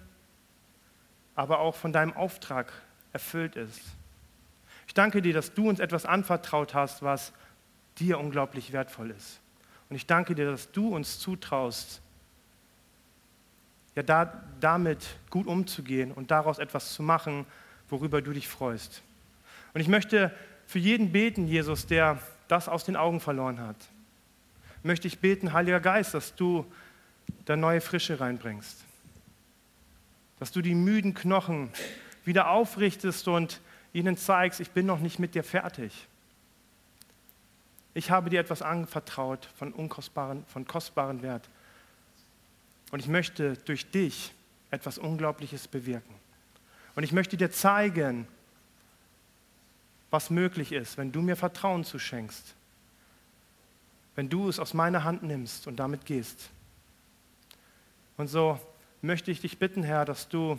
aber 1.36 1.59
auch 1.59 1.75
von 1.75 1.93
deinem 1.93 2.13
Auftrag 2.13 2.73
erfüllt 3.13 3.55
ist. 3.55 3.82
Ich 4.88 4.93
danke 4.93 5.21
dir, 5.21 5.34
dass 5.34 5.53
du 5.53 5.69
uns 5.69 5.80
etwas 5.80 6.05
anvertraut 6.05 6.73
hast, 6.73 7.03
was 7.03 7.32
dir 7.99 8.19
unglaublich 8.19 8.73
wertvoll 8.73 9.11
ist. 9.11 9.39
Und 9.89 9.95
ich 9.95 10.07
danke 10.07 10.36
dir, 10.36 10.49
dass 10.49 10.71
du 10.71 10.93
uns 10.93 11.19
zutraust, 11.19 12.01
ja, 13.95 14.03
da, 14.03 14.43
damit 14.59 15.07
gut 15.30 15.47
umzugehen 15.47 16.11
und 16.11 16.32
daraus 16.32 16.59
etwas 16.59 16.93
zu 16.93 17.01
machen, 17.01 17.45
worüber 17.89 18.21
du 18.21 18.34
dich 18.34 18.47
freust. 18.47 19.01
Und 19.73 19.82
ich 19.82 19.88
möchte 19.88 20.32
für 20.65 20.80
jeden 20.80 21.11
beten, 21.11 21.47
Jesus, 21.47 21.88
der 21.88 22.19
das 22.47 22.67
aus 22.67 22.84
den 22.84 22.95
Augen 22.95 23.19
verloren 23.19 23.59
hat 23.59 23.78
möchte 24.88 25.07
ich 25.07 25.19
beten, 25.19 25.53
Heiliger 25.53 25.79
Geist, 25.79 26.13
dass 26.13 26.33
du 26.33 26.65
da 27.45 27.55
neue 27.55 27.81
Frische 27.81 28.19
reinbringst. 28.19 28.83
dass 30.39 30.51
du 30.51 30.61
die 30.61 30.75
müden 30.75 31.15
Knochen 31.15 31.71
wieder 32.23 32.49
aufrichtest 32.49 33.27
und 33.27 33.59
ihnen 33.91 34.17
zeigst, 34.17 34.59
ich 34.59 34.69
bin 34.69 34.85
noch 34.85 34.99
nicht 34.99 35.17
mit 35.17 35.33
dir 35.33 35.43
fertig. 35.43 36.07
Ich 37.95 38.11
habe 38.11 38.29
dir 38.29 38.39
etwas 38.39 38.61
anvertraut 38.61 39.49
von 39.55 39.73
unkostbaren, 39.73 40.45
von 40.45 40.65
kostbaren 40.65 41.23
Wert. 41.23 41.49
Und 42.91 42.99
ich 42.99 43.07
möchte 43.07 43.57
durch 43.65 43.89
dich 43.89 44.31
etwas 44.69 44.99
Unglaubliches 44.99 45.67
bewirken. 45.67 46.13
Und 46.95 47.01
ich 47.01 47.11
möchte 47.11 47.35
dir 47.35 47.49
zeigen, 47.49 48.27
was 50.11 50.29
möglich 50.29 50.71
ist, 50.71 50.97
wenn 50.97 51.11
du 51.11 51.23
mir 51.23 51.35
Vertrauen 51.35 51.83
zuschenkst, 51.83 52.53
wenn 54.18 54.30
du 54.30 54.49
es 54.49 54.59
aus 54.59 54.74
meiner 54.74 55.03
Hand 55.03 55.22
nimmst 55.22 55.68
und 55.68 55.76
damit 55.78 56.05
gehst. 56.05 56.49
Und 58.18 58.28
so 58.28 58.59
möchte 59.03 59.30
ich 59.30 59.41
dich 59.41 59.59
bitten, 59.59 59.84
Herr, 59.84 60.05
dass 60.05 60.28
du 60.28 60.57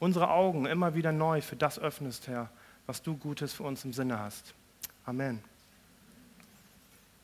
unsere 0.00 0.28
Augen 0.28 0.66
immer 0.66 0.96
wieder 0.96 1.12
neu 1.12 1.40
für 1.40 1.54
das 1.54 1.78
öffnest, 1.78 2.26
Herr, 2.26 2.50
was 2.86 3.00
du 3.00 3.16
Gutes 3.16 3.52
für 3.52 3.62
uns 3.62 3.84
im 3.84 3.92
Sinne 3.92 4.18
hast. 4.18 4.54
Amen. 5.06 5.40